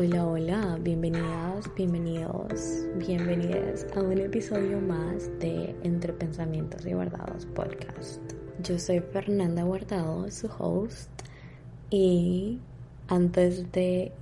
Hola, 0.00 0.24
hola, 0.24 0.78
bienvenidas, 0.80 1.68
bienvenidos, 1.74 2.86
bienvenidas 3.04 3.84
a 3.96 4.00
un 4.00 4.16
episodio 4.18 4.80
más 4.80 5.28
de 5.40 5.74
Entre 5.82 6.12
Pensamientos 6.12 6.86
y 6.86 6.92
Guardados 6.92 7.46
podcast. 7.46 8.20
Yo 8.62 8.78
soy 8.78 9.00
Fernanda 9.00 9.64
Guardado, 9.64 10.30
su 10.30 10.48
host, 10.56 11.10
y 11.90 12.60
antes 13.08 13.72
de 13.72 14.12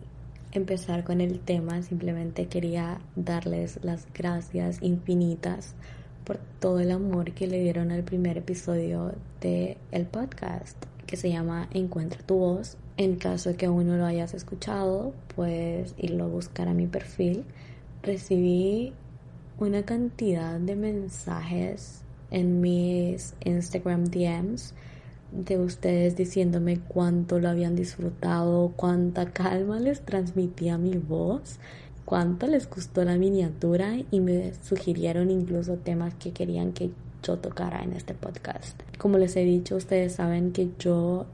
empezar 0.53 1.05
con 1.05 1.21
el 1.21 1.41
tema, 1.41 1.83
simplemente 1.83 2.47
quería 2.47 2.99
darles 3.15 3.79
las 3.83 4.09
gracias 4.15 4.79
infinitas 4.81 5.75
por 6.25 6.39
todo 6.59 6.81
el 6.81 6.91
amor 6.91 7.33
que 7.33 7.49
le 7.49 7.61
dieron 7.61 7.91
al 7.91 8.03
primer 8.03 8.39
episodio 8.39 9.13
de 9.43 9.77
el 9.93 10.07
podcast 10.07 10.87
que 11.07 11.17
se 11.17 11.31
llama 11.31 11.69
Encuentra 11.73 12.23
tu 12.23 12.37
voz. 12.37 12.77
En 12.97 13.17
caso 13.17 13.51
de 13.51 13.57
que 13.57 13.67
aún 13.67 13.87
no 13.87 13.97
lo 13.97 14.05
hayas 14.05 14.35
escuchado, 14.35 15.13
puedes 15.35 15.95
irlo 15.99 16.25
a 16.25 16.29
buscar 16.29 16.69
a 16.69 16.75
mi 16.75 16.87
perfil. 16.87 17.45
Recibí 18.03 18.93
una 19.59 19.85
cantidad 19.85 20.59
de 20.59 20.77
mensajes 20.77 22.03
en 22.31 22.61
mis 22.61 23.35
Instagram 23.45 24.05
DMs 24.05 24.75
de 25.33 25.59
ustedes 25.59 26.17
diciéndome 26.17 26.81
cuánto 26.81 27.39
lo 27.39 27.49
habían 27.49 27.77
disfrutado, 27.77 28.73
cuánta 28.77 29.33
calma 29.33 29.79
les 29.81 30.01
transmitía 30.01 30.79
mi 30.79 30.97
voz, 30.97 31.59
cuánto 32.05 32.47
les 32.47 32.69
gustó 32.69 33.05
la 33.05 33.17
miniatura 33.17 33.97
y 34.11 34.21
me 34.21 34.55
sugirieron 34.63 35.31
incluso 35.31 35.77
temas 35.77 36.15
que 36.15 36.33
querían 36.33 36.73
que 36.73 36.91
yo 37.35 37.83
en 37.83 37.93
este 37.93 38.15
podcast. 38.15 38.81
Como 38.99 39.19
les 39.19 39.37
he 39.37 39.45
dicho, 39.45 39.77
ustedes 39.77 40.15
saben 40.15 40.53
que 40.53 40.71
yo 40.79 41.27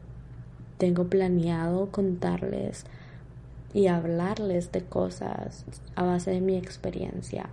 tengo 0.78 1.04
planeado 1.04 1.90
contarles 1.90 2.84
y 3.74 3.86
hablarles 3.86 4.72
de 4.72 4.82
cosas 4.82 5.64
a 5.94 6.04
base 6.04 6.30
de 6.30 6.40
mi 6.40 6.56
experiencia, 6.56 7.48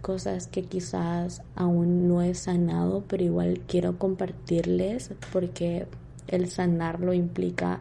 cosas 0.00 0.46
que 0.46 0.64
quizás 0.64 1.42
aún 1.54 2.08
no 2.08 2.22
he 2.22 2.34
sanado, 2.34 3.04
pero 3.08 3.24
igual 3.24 3.60
quiero 3.66 3.98
compartirles 3.98 5.12
porque 5.32 5.86
el 6.28 6.48
sanarlo 6.48 7.12
implica 7.12 7.80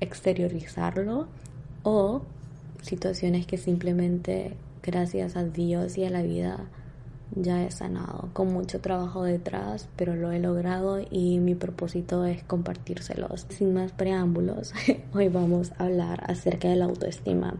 exteriorizarlo 0.00 1.26
o 1.82 2.22
situaciones 2.82 3.46
que 3.46 3.58
simplemente 3.58 4.54
gracias 4.82 5.36
a 5.36 5.44
Dios 5.44 5.98
y 5.98 6.04
a 6.04 6.10
la 6.10 6.22
vida 6.22 6.66
ya 7.36 7.64
he 7.64 7.70
sanado 7.70 8.28
con 8.32 8.52
mucho 8.52 8.80
trabajo 8.80 9.22
detrás, 9.22 9.88
pero 9.96 10.16
lo 10.16 10.32
he 10.32 10.38
logrado 10.38 11.00
y 11.10 11.38
mi 11.38 11.54
propósito 11.54 12.24
es 12.24 12.42
compartírselos. 12.42 13.46
Sin 13.48 13.72
más 13.72 13.92
preámbulos, 13.92 14.72
hoy 15.14 15.28
vamos 15.28 15.72
a 15.78 15.84
hablar 15.84 16.24
acerca 16.26 16.68
de 16.68 16.76
la 16.76 16.86
autoestima. 16.86 17.54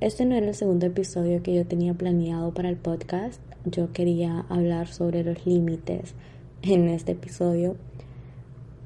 Este 0.00 0.24
no 0.24 0.34
era 0.34 0.48
el 0.48 0.54
segundo 0.54 0.86
episodio 0.86 1.42
que 1.42 1.54
yo 1.54 1.66
tenía 1.66 1.94
planeado 1.94 2.52
para 2.52 2.68
el 2.68 2.76
podcast. 2.76 3.40
Yo 3.64 3.92
quería 3.92 4.46
hablar 4.48 4.88
sobre 4.88 5.22
los 5.22 5.46
límites 5.46 6.14
en 6.62 6.88
este 6.88 7.12
episodio, 7.12 7.76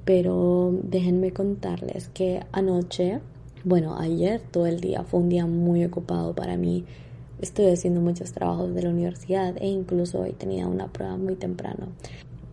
pero 0.04 0.74
déjenme 0.82 1.32
contarles 1.32 2.08
que 2.08 2.40
anoche, 2.52 3.20
bueno, 3.64 3.96
ayer 3.98 4.40
todo 4.40 4.66
el 4.66 4.80
día 4.80 5.04
fue 5.04 5.20
un 5.20 5.28
día 5.28 5.46
muy 5.46 5.84
ocupado 5.84 6.34
para 6.34 6.56
mí 6.56 6.84
Estoy 7.40 7.66
haciendo 7.66 8.00
muchos 8.00 8.32
trabajos 8.32 8.74
de 8.74 8.82
la 8.82 8.88
universidad 8.88 9.54
e 9.58 9.66
incluso 9.66 10.20
hoy 10.20 10.32
tenía 10.32 10.66
una 10.66 10.88
prueba 10.88 11.18
muy 11.18 11.34
temprano. 11.34 11.88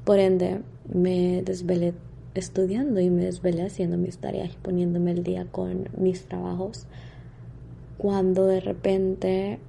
Por 0.03 0.19
ende, 0.19 0.59
me 0.93 1.41
desvelé 1.43 1.93
estudiando 2.33 2.99
y 2.99 3.09
me 3.09 3.23
desvelé 3.23 3.63
haciendo 3.63 3.97
mis 3.97 4.17
tareas 4.17 4.51
y 4.51 4.57
poniéndome 4.57 5.11
el 5.11 5.23
día 5.23 5.45
con 5.49 5.87
mis 5.97 6.25
trabajos. 6.25 6.85
Cuando 7.97 8.45
de 8.45 8.59
repente 8.59 9.59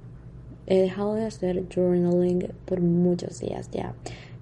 he 0.67 0.81
dejado 0.81 1.13
de 1.13 1.25
hacer 1.25 1.63
journaling 1.73 2.49
por 2.65 2.81
muchos 2.81 3.39
días 3.39 3.69
ya. 3.71 3.93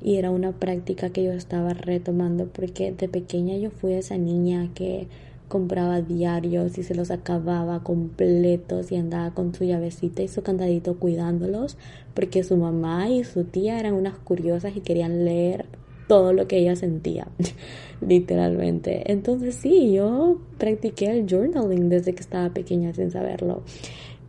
Y 0.02 0.16
era 0.16 0.32
una 0.32 0.54
práctica 0.54 1.12
que 1.12 1.24
yo 1.24 1.34
estaba 1.34 1.74
retomando 1.74 2.48
porque 2.48 2.92
de 2.92 3.08
pequeña 3.08 3.58
yo 3.58 3.70
fui 3.70 3.94
esa 3.94 4.18
niña 4.18 4.70
que 4.74 5.08
compraba 5.54 6.02
diarios 6.02 6.80
y 6.80 6.84
se 6.84 6.96
los 6.96 7.12
acababa 7.12 7.84
completos 7.84 8.92
y 8.92 8.96
andaba 8.96 9.36
con 9.36 9.54
su 9.54 9.66
llavecita 9.66 10.24
y 10.24 10.28
su 10.28 10.42
candadito 10.42 10.98
cuidándolos 10.98 11.78
porque 12.16 12.44
su 12.44 12.58
mamá 12.58 13.08
y 13.12 13.24
su 13.24 13.44
tía 13.44 13.80
eran 13.80 13.94
unas 13.94 14.18
curiosas 14.18 14.76
y 14.76 14.80
querían 14.80 15.26
leer 15.26 15.68
todo 16.08 16.34
lo 16.34 16.48
que 16.48 16.58
ella 16.58 16.76
sentía, 16.76 17.28
literalmente. 18.02 19.12
Entonces 19.12 19.54
sí, 19.54 19.94
yo 19.94 20.40
practiqué 20.58 21.12
el 21.12 21.28
journaling 21.30 21.88
desde 21.88 22.16
que 22.16 22.22
estaba 22.22 22.50
pequeña 22.50 22.92
sin 22.96 23.12
saberlo. 23.12 23.62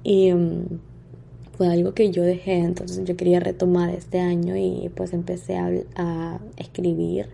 Y 0.02 0.30
mm, 0.30 0.78
fue 1.56 1.68
algo 1.68 1.94
que 1.94 2.10
yo 2.10 2.22
dejé, 2.22 2.58
entonces 2.58 3.02
yo 3.06 3.16
quería 3.16 3.40
retomar 3.40 3.88
este 3.88 4.20
año 4.20 4.58
y 4.58 4.90
pues 4.94 5.14
empecé 5.14 5.56
a 5.56 6.38
escribir 6.58 7.28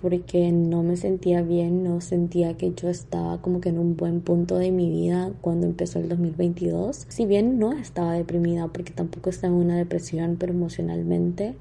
porque 0.00 0.52
no 0.52 0.82
me 0.82 0.96
sentía 0.96 1.42
bien, 1.42 1.82
no 1.82 2.00
sentía 2.00 2.56
que 2.56 2.72
yo 2.74 2.88
estaba 2.88 3.40
como 3.40 3.60
que 3.60 3.70
en 3.70 3.78
un 3.78 3.96
buen 3.96 4.20
punto 4.20 4.56
de 4.56 4.70
mi 4.70 4.90
vida 4.90 5.32
cuando 5.40 5.66
empezó 5.66 5.98
el 5.98 6.08
2022. 6.08 7.06
Si 7.08 7.26
bien 7.26 7.58
no 7.58 7.72
estaba 7.72 8.12
deprimida 8.12 8.68
porque 8.68 8.92
tampoco 8.92 9.30
estaba 9.30 9.54
en 9.54 9.60
una 9.60 9.76
depresión, 9.76 10.36
pero 10.38 10.52
emocionalmente 10.52 11.54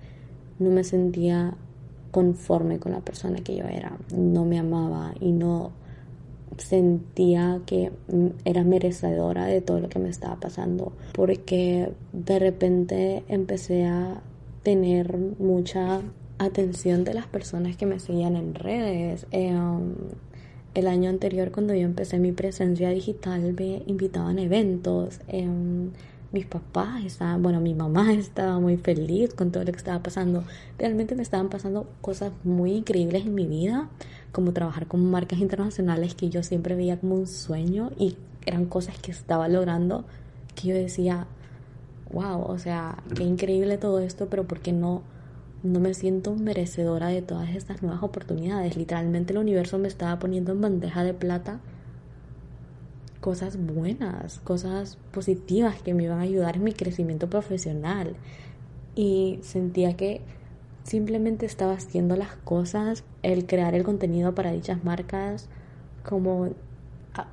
no 0.59 0.69
me 0.69 0.83
sentía 0.83 1.55
conforme 2.11 2.79
con 2.79 2.91
la 2.91 3.01
persona 3.01 3.37
que 3.37 3.55
yo 3.55 3.65
era. 3.65 3.97
No 4.15 4.45
me 4.45 4.59
amaba 4.59 5.13
y 5.19 5.31
no 5.31 5.71
sentía 6.57 7.61
que 7.65 7.91
era 8.45 8.63
merecedora 8.63 9.45
de 9.45 9.61
todo 9.61 9.79
lo 9.79 9.89
que 9.89 9.99
me 9.99 10.09
estaba 10.09 10.39
pasando 10.39 10.93
porque 11.13 11.91
de 12.13 12.39
repente 12.39 13.23
empecé 13.27 13.85
a 13.85 14.21
tener 14.63 15.17
mucha 15.37 16.01
atención 16.37 17.03
de 17.03 17.13
las 17.13 17.27
personas 17.27 17.77
que 17.77 17.85
me 17.85 17.99
seguían 17.99 18.35
en 18.35 18.55
redes. 18.55 19.27
Em, 19.31 19.93
el 20.73 20.87
año 20.87 21.09
anterior, 21.09 21.51
cuando 21.51 21.73
yo 21.73 21.81
empecé 21.81 22.19
mi 22.19 22.31
presencia 22.31 22.89
digital, 22.89 23.53
me 23.53 23.83
invitaban 23.87 24.37
a 24.37 24.41
eventos. 24.41 25.21
Em, 25.27 25.91
mis 26.31 26.45
papás 26.45 27.05
estaban, 27.05 27.41
bueno, 27.41 27.61
mi 27.61 27.73
mamá 27.73 28.13
estaba 28.13 28.59
muy 28.59 28.77
feliz 28.77 29.33
con 29.33 29.51
todo 29.51 29.63
lo 29.63 29.71
que 29.71 29.77
estaba 29.77 30.03
pasando. 30.03 30.43
Realmente 30.77 31.15
me 31.15 31.23
estaban 31.23 31.49
pasando 31.49 31.87
cosas 32.01 32.33
muy 32.43 32.73
increíbles 32.73 33.25
en 33.25 33.35
mi 33.35 33.47
vida, 33.47 33.89
como 34.31 34.51
trabajar 34.51 34.87
con 34.87 35.09
marcas 35.09 35.39
internacionales 35.39 36.13
que 36.15 36.29
yo 36.29 36.43
siempre 36.43 36.75
veía 36.75 36.99
como 36.99 37.15
un 37.15 37.27
sueño 37.27 37.91
y 37.97 38.17
eran 38.45 38.65
cosas 38.65 38.97
que 38.99 39.11
estaba 39.11 39.47
logrando 39.47 40.03
que 40.55 40.69
yo 40.69 40.75
decía, 40.75 41.27
wow, 42.11 42.41
o 42.41 42.57
sea, 42.57 42.97
qué 43.15 43.23
increíble 43.23 43.77
todo 43.77 43.99
esto, 43.99 44.27
pero 44.29 44.45
¿por 44.45 44.59
qué 44.59 44.71
no? 44.73 45.03
No 45.65 45.79
me 45.79 45.93
siento 45.93 46.35
merecedora 46.35 47.07
de 47.07 47.21
todas 47.21 47.49
estas 47.55 47.81
nuevas 47.81 48.03
oportunidades. 48.03 48.77
Literalmente 48.77 49.33
el 49.33 49.39
universo 49.39 49.77
me 49.79 49.87
estaba 49.87 50.19
poniendo 50.19 50.51
en 50.51 50.61
bandeja 50.61 51.03
de 51.03 51.13
plata 51.13 51.59
cosas 53.19 53.57
buenas, 53.57 54.39
cosas 54.41 54.99
positivas 55.11 55.81
que 55.81 55.95
me 55.95 56.03
iban 56.03 56.19
a 56.19 56.21
ayudar 56.21 56.57
en 56.57 56.63
mi 56.63 56.73
crecimiento 56.73 57.29
profesional. 57.29 58.15
Y 58.95 59.39
sentía 59.41 59.97
que 59.97 60.21
simplemente 60.83 61.47
estaba 61.47 61.73
haciendo 61.73 62.15
las 62.15 62.35
cosas, 62.35 63.03
el 63.23 63.47
crear 63.47 63.73
el 63.73 63.83
contenido 63.83 64.35
para 64.35 64.51
dichas 64.51 64.83
marcas, 64.83 65.49
como 66.07 66.49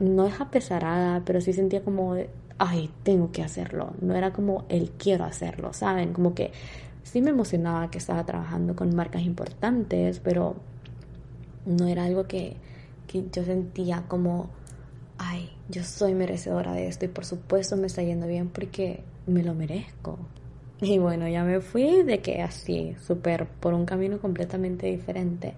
no 0.01 0.27
es 0.27 0.41
apesarada, 0.41 1.23
pero 1.27 1.43
sí 1.43 1.53
sentía 1.53 1.83
como, 1.83 2.17
ay, 2.57 2.91
tengo 3.03 3.31
que 3.31 3.43
hacerlo. 3.43 3.93
No 4.01 4.15
era 4.15 4.33
como 4.33 4.65
el 4.71 4.91
quiero 4.93 5.25
hacerlo, 5.25 5.75
¿saben? 5.75 6.15
Como 6.15 6.35
que 6.35 6.53
sí 7.03 7.21
me 7.21 7.31
emocionaba 7.31 7.91
que 7.91 7.99
estaba 7.99 8.25
trabajando 8.25 8.77
con 8.77 8.95
marcas 8.95 9.23
importantes, 9.23 10.21
pero 10.21 10.57
no 11.67 11.87
era 11.87 12.05
algo 12.05 12.25
que, 12.25 12.57
que 13.07 13.25
yo 13.31 13.45
sentía 13.45 14.05
como, 14.09 14.51
ay, 15.19 15.51
yo 15.69 15.85
soy 15.85 16.15
merecedora 16.15 16.73
de 16.73 16.89
esto 16.89 17.05
y 17.05 17.09
por 17.09 17.25
supuesto 17.25 17.77
me 17.77 17.87
está 17.87 18.03
yendo 18.03 18.27
bien 18.27 18.49
porque 18.49 19.05
me 19.27 19.43
lo 19.43 19.55
merezco. 19.55 20.19
Y 20.81 20.99
bueno, 20.99 21.29
ya 21.29 21.45
me 21.45 21.61
fui 21.61 22.03
de 22.03 22.21
que 22.21 22.43
así, 22.43 22.97
súper 23.01 23.47
por 23.47 23.73
un 23.73 23.87
camino 23.87 24.19
completamente 24.19 24.89
diferente. 24.89 25.55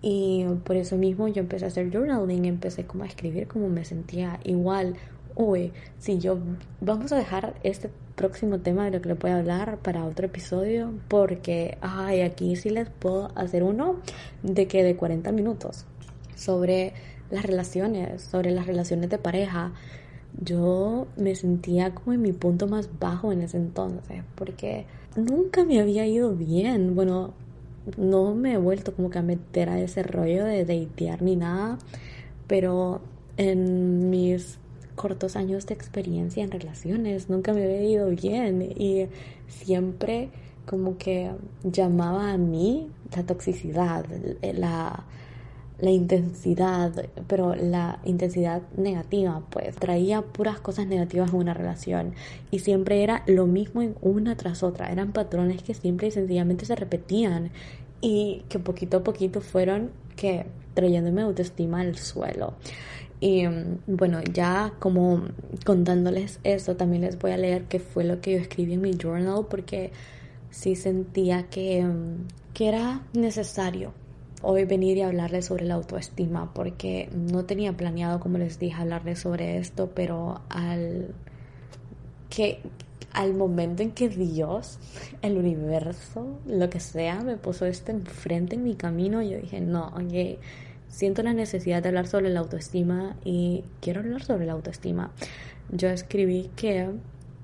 Y 0.00 0.44
por 0.64 0.76
eso 0.76 0.96
mismo 0.96 1.26
yo 1.28 1.40
empecé 1.40 1.64
a 1.64 1.68
hacer 1.68 1.90
journaling, 1.90 2.44
empecé 2.44 2.84
como 2.86 3.04
a 3.04 3.06
escribir 3.06 3.48
como 3.48 3.68
me 3.68 3.84
sentía 3.84 4.38
igual. 4.44 4.94
Uy, 5.34 5.72
si 5.98 6.18
yo 6.18 6.38
vamos 6.80 7.10
a 7.10 7.16
dejar 7.16 7.54
este 7.64 7.90
próximo 8.14 8.60
tema 8.60 8.84
de 8.84 8.92
lo 8.92 9.02
que 9.02 9.08
le 9.08 9.14
voy 9.14 9.30
a 9.30 9.38
hablar 9.38 9.78
para 9.78 10.04
otro 10.04 10.26
episodio 10.26 10.92
porque 11.08 11.78
ay, 11.80 12.20
aquí 12.20 12.56
sí 12.56 12.70
les 12.70 12.88
puedo 12.88 13.30
hacer 13.34 13.62
uno 13.62 14.00
de 14.42 14.66
que 14.66 14.82
de 14.82 14.96
40 14.96 15.32
minutos 15.32 15.84
sobre 16.36 16.92
las 17.30 17.44
relaciones, 17.44 18.22
sobre 18.22 18.50
las 18.50 18.66
relaciones 18.66 19.10
de 19.10 19.18
pareja. 19.18 19.72
Yo 20.40 21.06
me 21.16 21.34
sentía 21.34 21.94
como 21.94 22.12
en 22.12 22.22
mi 22.22 22.32
punto 22.32 22.66
más 22.66 22.88
bajo 22.98 23.32
en 23.32 23.42
ese 23.42 23.56
entonces 23.56 24.22
porque 24.34 24.86
nunca 25.16 25.64
me 25.64 25.80
había 25.80 26.06
ido 26.06 26.34
bien. 26.34 26.94
Bueno, 26.94 27.34
no 27.96 28.34
me 28.34 28.54
he 28.54 28.58
vuelto 28.58 28.94
como 28.94 29.10
que 29.10 29.18
a 29.18 29.22
meter 29.22 29.68
a 29.68 29.80
ese 29.80 30.02
rollo 30.02 30.44
de 30.44 30.64
datear 30.64 31.22
ni 31.22 31.36
nada, 31.36 31.78
pero 32.46 33.00
en 33.36 34.10
mis 34.10 34.58
cortos 34.94 35.36
años 35.36 35.66
de 35.66 35.74
experiencia 35.74 36.42
en 36.42 36.50
relaciones, 36.50 37.28
nunca 37.28 37.52
me 37.52 37.64
había 37.64 37.82
ido 37.82 38.10
bien 38.10 38.62
y 38.62 39.06
siempre 39.48 40.30
como 40.66 40.96
que 40.96 41.30
llamaba 41.62 42.32
a 42.32 42.38
mí 42.38 42.90
la 43.14 43.24
toxicidad, 43.24 44.06
la, 44.40 45.04
intensidad, 45.82 47.10
pero 47.26 47.54
la 47.54 47.98
intensidad 48.04 48.62
negativa, 48.76 49.42
pues 49.50 49.76
traía 49.76 50.22
puras 50.22 50.60
cosas 50.60 50.86
negativas 50.86 51.30
en 51.30 51.36
una 51.36 51.54
relación 51.54 52.14
y 52.50 52.60
siempre 52.60 53.02
era 53.02 53.22
lo 53.26 53.46
mismo 53.46 53.82
en 53.82 53.94
una 54.00 54.36
tras 54.36 54.62
otra, 54.62 54.90
eran 54.90 55.12
patrones 55.12 55.62
que 55.62 55.74
simple 55.74 56.08
y 56.08 56.10
sencillamente 56.10 56.64
se 56.64 56.74
repetían 56.74 57.50
y 58.00 58.44
que 58.48 58.58
poquito 58.58 58.98
a 58.98 59.04
poquito 59.04 59.40
fueron 59.40 59.90
que 60.16 60.46
trayéndome 60.74 61.22
autoestima 61.22 61.80
al 61.80 61.96
suelo. 61.96 62.54
Y 63.24 63.46
bueno, 63.86 64.20
ya 64.22 64.74
como 64.78 65.22
contándoles 65.64 66.40
eso, 66.44 66.76
también 66.76 67.00
les 67.00 67.18
voy 67.18 67.30
a 67.30 67.38
leer 67.38 67.64
qué 67.64 67.78
fue 67.78 68.04
lo 68.04 68.20
que 68.20 68.32
yo 68.32 68.38
escribí 68.38 68.74
en 68.74 68.82
mi 68.82 68.98
journal 69.02 69.46
porque 69.48 69.92
sí 70.50 70.76
sentía 70.76 71.44
que, 71.44 71.86
que 72.52 72.68
era 72.68 73.00
necesario 73.14 73.94
hoy 74.42 74.66
venir 74.66 74.98
y 74.98 75.00
hablarles 75.00 75.46
sobre 75.46 75.64
la 75.64 75.72
autoestima 75.72 76.52
porque 76.52 77.08
no 77.14 77.46
tenía 77.46 77.74
planeado, 77.74 78.20
como 78.20 78.36
les 78.36 78.58
dije, 78.58 78.78
hablarles 78.78 79.20
sobre 79.20 79.56
esto, 79.56 79.92
pero 79.94 80.42
al 80.50 81.14
que 82.28 82.60
al 83.14 83.32
momento 83.32 83.82
en 83.82 83.92
que 83.92 84.10
Dios, 84.10 84.78
el 85.22 85.38
universo, 85.38 86.40
lo 86.46 86.68
que 86.68 86.78
sea, 86.78 87.22
me 87.22 87.38
puso 87.38 87.64
esto 87.64 87.90
enfrente 87.90 88.56
en 88.56 88.64
mi 88.64 88.74
camino, 88.74 89.22
yo 89.22 89.38
dije, 89.38 89.62
no, 89.62 89.86
ok, 89.94 90.38
siento 90.94 91.22
la 91.24 91.34
necesidad 91.34 91.82
de 91.82 91.88
hablar 91.88 92.06
sobre 92.06 92.30
la 92.30 92.40
autoestima 92.40 93.16
y 93.24 93.64
quiero 93.80 94.00
hablar 94.00 94.22
sobre 94.22 94.46
la 94.46 94.52
autoestima. 94.52 95.10
Yo 95.70 95.88
escribí 95.88 96.50
que, 96.54 96.88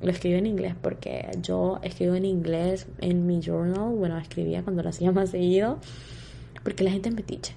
lo 0.00 0.10
escribí 0.10 0.36
en 0.36 0.46
inglés 0.46 0.74
porque 0.80 1.28
yo 1.42 1.80
escribo 1.82 2.14
en 2.14 2.24
inglés 2.24 2.86
en 3.00 3.26
mi 3.26 3.40
journal, 3.42 3.90
bueno, 3.90 4.16
escribía 4.18 4.62
cuando 4.62 4.82
lo 4.82 4.90
hacía 4.90 5.10
más 5.10 5.30
seguido, 5.30 5.78
porque 6.62 6.84
la 6.84 6.92
gente 6.92 7.10
me 7.10 7.16
metiche 7.16 7.54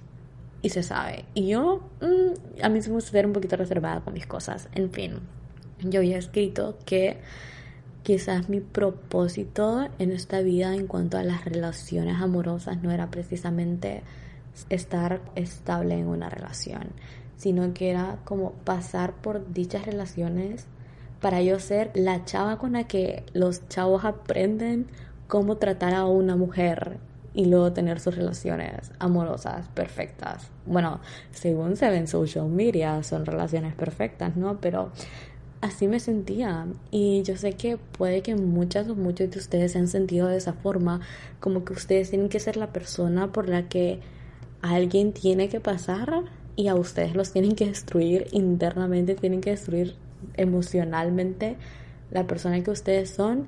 y 0.64 0.70
se 0.70 0.82
sabe. 0.82 1.26
Y 1.36 1.48
yo, 1.50 1.84
mm, 2.02 2.64
a 2.64 2.70
mí 2.70 2.82
se 2.82 2.90
me 2.90 2.96
gusta 2.96 3.12
ser 3.12 3.28
un 3.28 3.34
poquito 3.34 3.56
reservada 3.56 4.02
con 4.02 4.14
mis 4.14 4.26
cosas. 4.26 4.70
En 4.74 4.90
fin, 4.92 5.20
yo 5.84 6.00
había 6.00 6.18
escrito 6.18 6.80
que 6.86 7.18
quizás 8.02 8.50
mi 8.50 8.62
propósito 8.62 9.88
en 10.00 10.12
esta 10.12 10.42
vida 10.42 10.74
en 10.74 10.88
cuanto 10.88 11.18
a 11.18 11.24
las 11.24 11.46
relaciones 11.46 12.20
amorosas 12.20 12.82
no 12.82 12.92
era 12.92 13.12
precisamente 13.12 14.02
estar 14.70 15.22
estable 15.36 15.96
en 15.96 16.08
una 16.08 16.30
relación, 16.30 16.90
sino 17.38 17.74
que 17.74 17.90
era 17.90 18.20
como 18.24 18.52
pasar 18.52 19.14
por 19.14 19.52
dichas 19.54 19.86
relaciones 19.86 20.68
para 21.22 21.42
yo 21.42 21.60
ser 21.60 21.92
la 21.94 22.26
chava 22.26 22.58
con 22.58 22.74
la 22.74 22.86
que 22.86 23.24
los 23.34 23.68
chavos 23.70 24.04
aprenden 24.06 24.88
cómo 25.28 25.58
tratar 25.58 25.94
a 25.94 26.06
una 26.06 26.36
mujer 26.36 26.98
y 27.34 27.46
luego 27.46 27.74
tener 27.74 28.00
sus 28.00 28.16
relaciones 28.16 28.92
amorosas 29.00 29.68
perfectas. 29.70 30.50
Bueno, 30.66 31.00
según 31.32 31.76
se 31.76 31.90
ve 31.90 31.98
en 31.98 32.08
social 32.08 32.48
media, 32.48 33.02
son 33.04 33.26
relaciones 33.26 33.74
perfectas, 33.74 34.36
¿no? 34.36 34.60
Pero 34.62 34.92
así 35.62 35.88
me 35.88 36.00
sentía 36.00 36.68
y 36.92 37.24
yo 37.24 37.38
sé 37.38 37.54
que 37.54 37.78
puede 37.78 38.22
que 38.22 38.36
muchas 38.36 38.90
o 38.90 38.96
muchos 38.96 39.32
de 39.32 39.40
ustedes 39.40 39.72
se 39.72 39.80
han 39.80 39.88
sentido 39.88 40.28
de 40.28 40.38
esa 40.38 40.54
forma, 40.54 41.00
como 41.40 41.64
que 41.64 41.74
ustedes 41.74 42.10
tienen 42.10 42.30
que 42.30 42.40
ser 42.40 42.58
la 42.58 42.74
persona 42.74 43.32
por 43.32 43.50
la 43.50 43.70
que 43.70 44.02
alguien 44.64 45.14
tiene 45.14 45.50
que 45.50 45.60
pasar 45.60 46.24
y 46.56 46.68
a 46.68 46.76
ustedes 46.76 47.16
los 47.16 47.32
tienen 47.32 47.56
que 47.56 47.68
destruir 47.68 48.28
internamente, 48.32 49.14
tienen 49.16 49.42
que 49.42 49.52
destruir 49.52 49.96
emocionalmente 50.36 51.58
la 52.12 52.26
persona 52.26 52.64
que 52.64 52.72
ustedes 52.72 53.10
son 53.10 53.48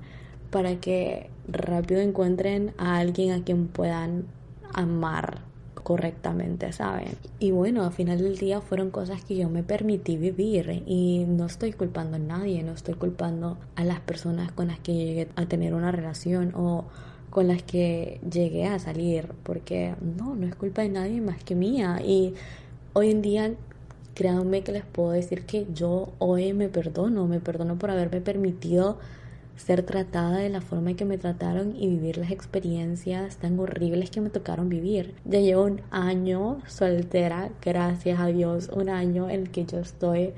para 0.52 0.76
que 0.80 1.30
rápido 1.48 2.02
encuentren 2.02 2.74
a 2.78 2.98
alguien 2.98 3.32
a 3.32 3.44
quien 3.44 3.68
puedan 3.68 4.26
amar 4.74 5.40
correctamente, 5.86 6.74
¿saben? 6.74 7.16
Y 7.40 7.52
bueno, 7.52 7.84
al 7.84 7.94
final 7.94 8.18
del 8.18 8.38
día 8.38 8.60
fueron 8.60 8.90
cosas 8.90 9.24
que 9.24 9.38
yo 9.38 9.50
me 9.50 9.64
permití 9.64 10.18
vivir 10.18 10.84
y 10.88 11.26
no 11.28 11.46
estoy 11.46 11.74
culpando 11.74 12.18
a 12.18 12.20
nadie, 12.20 12.64
no 12.64 12.72
estoy 12.74 12.96
culpando 12.96 13.58
a 13.76 13.84
las 13.84 14.00
personas 14.00 14.52
con 14.52 14.68
las 14.68 14.80
que 14.80 14.94
llegué 14.94 15.28
a 15.36 15.46
tener 15.46 15.76
una 15.76 15.92
relación 15.92 16.54
o 16.56 16.86
con 17.36 17.50
las 17.50 17.64
que 17.64 18.22
llegué 18.32 18.66
a 18.66 18.80
salir, 18.80 19.28
porque 19.44 19.94
no, 20.00 20.36
no 20.36 20.48
es 20.48 20.56
culpa 20.56 20.84
de 20.84 20.88
nadie 20.88 21.20
más 21.20 21.44
que 21.44 21.54
mía. 21.54 22.00
Y 22.02 22.34
hoy 22.94 23.12
en 23.12 23.22
día, 23.22 23.54
créanme 24.14 24.62
que 24.64 24.72
les 24.72 24.86
puedo 24.86 25.12
decir 25.12 25.46
que 25.46 25.68
yo 25.74 26.14
hoy 26.18 26.54
me 26.54 26.70
perdono, 26.70 27.28
me 27.28 27.42
perdono 27.42 27.78
por 27.78 27.92
haberme 27.92 28.22
permitido 28.22 29.00
ser 29.58 29.84
tratada 29.84 30.38
de 30.38 30.48
la 30.48 30.62
forma 30.62 30.92
en 30.92 30.96
que 30.96 31.04
me 31.04 31.18
trataron 31.18 31.76
y 31.76 31.90
vivir 31.90 32.20
las 32.20 32.32
experiencias 32.32 33.36
tan 33.36 33.60
horribles 33.60 34.12
que 34.12 34.22
me 34.22 34.30
tocaron 34.30 34.70
vivir. 34.70 35.14
Ya 35.26 35.42
llevo 35.42 35.66
un 35.66 35.82
año 35.92 36.62
soltera, 36.68 37.50
gracias 37.62 38.18
a 38.18 38.28
Dios, 38.28 38.70
un 38.74 38.88
año 38.88 39.30
en 39.30 39.42
el 39.42 39.52
que 39.52 39.66
yo 39.66 39.80
estoy 39.80 40.32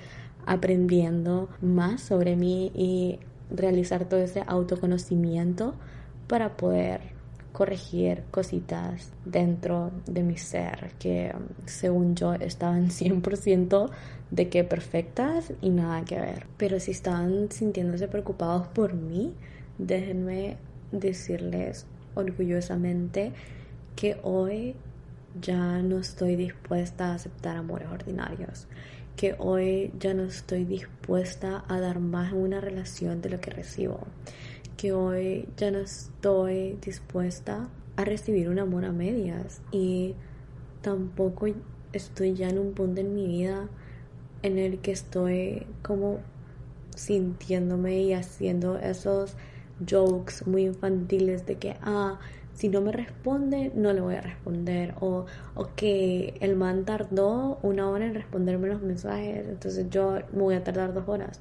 aprendiendo 0.48 1.48
más 1.62 2.02
sobre 2.02 2.36
mí 2.36 2.72
y 2.74 3.20
realizar 3.52 4.06
todo 4.06 4.20
ese 4.20 4.42
autoconocimiento 4.48 5.76
para 6.28 6.58
poder 6.58 7.02
corregir 7.52 8.24
cositas 8.30 9.12
dentro 9.26 9.92
de 10.06 10.22
mi 10.22 10.38
ser 10.38 10.92
que 11.00 11.34
según 11.66 12.16
yo 12.16 12.36
estaban 12.36 12.88
100% 12.92 13.90
de 14.30 14.50
que 14.50 14.64
perfectas 14.64 15.54
y 15.62 15.70
nada 15.70 16.06
que 16.06 16.20
ver. 16.20 16.46
Pero 16.58 16.80
si 16.80 16.92
estaban 16.92 17.50
sintiéndose 17.52 18.08
preocupados 18.08 18.68
por 18.68 18.94
mí, 18.94 19.34
déjenme 19.78 20.58
decirles 20.92 21.88
orgullosamente 22.16 23.32
que 23.96 24.18
hoy 24.22 24.76
ya 25.42 25.82
no 25.82 26.00
estoy 26.00 26.36
dispuesta 26.36 27.08
a 27.08 27.16
aceptar 27.16 27.58
amores 27.58 27.88
ordinarios, 27.90 28.68
que 29.16 29.36
hoy 29.40 29.92
ya 30.00 30.14
no 30.14 30.24
estoy 30.24 30.66
dispuesta 30.66 31.64
a 31.68 31.80
dar 31.80 32.00
más 32.00 32.32
en 32.32 32.40
una 32.40 32.62
relación 32.62 33.22
de 33.22 33.30
lo 33.32 33.40
que 33.40 33.52
recibo, 33.52 34.00
que 34.78 34.94
hoy 34.94 35.50
ya 35.58 35.72
no 35.72 35.80
estoy 35.80 36.78
dispuesta 36.86 37.68
a 37.96 38.06
recibir 38.06 38.48
un 38.48 38.60
amor 38.60 38.86
a 38.86 38.92
medias 38.92 39.62
y 39.72 40.14
tampoco 40.82 41.48
estoy 41.94 42.36
ya 42.36 42.50
en 42.50 42.60
un 42.60 42.74
punto 42.74 43.02
en 43.02 43.16
mi 43.16 43.28
vida 43.28 43.68
en 44.44 44.60
el 44.60 44.80
que 44.80 44.92
estoy 44.92 45.66
como 45.82 46.20
sintiéndome 46.96 48.02
y 48.02 48.14
haciendo 48.14 48.78
esos 48.78 49.36
jokes 49.86 50.46
muy 50.46 50.66
infantiles 50.66 51.46
de 51.46 51.56
que, 51.56 51.76
ah, 51.82 52.20
si 52.54 52.70
no 52.70 52.82
me 52.82 52.92
responde, 52.92 53.72
no 53.76 53.94
le 53.94 54.02
voy 54.02 54.16
a 54.16 54.22
responder. 54.22 54.96
O, 55.00 55.26
o 55.56 55.70
que 55.76 56.36
el 56.40 56.56
man 56.56 56.86
tardó 56.86 57.60
una 57.62 57.90
hora 57.90 58.06
en 58.06 58.16
responderme 58.16 58.68
los 58.68 58.82
mensajes, 58.82 59.48
entonces 59.48 59.88
yo 59.90 60.20
me 60.34 60.42
voy 60.42 60.56
a 60.56 60.64
tardar 60.64 60.94
dos 60.94 61.08
horas 61.08 61.40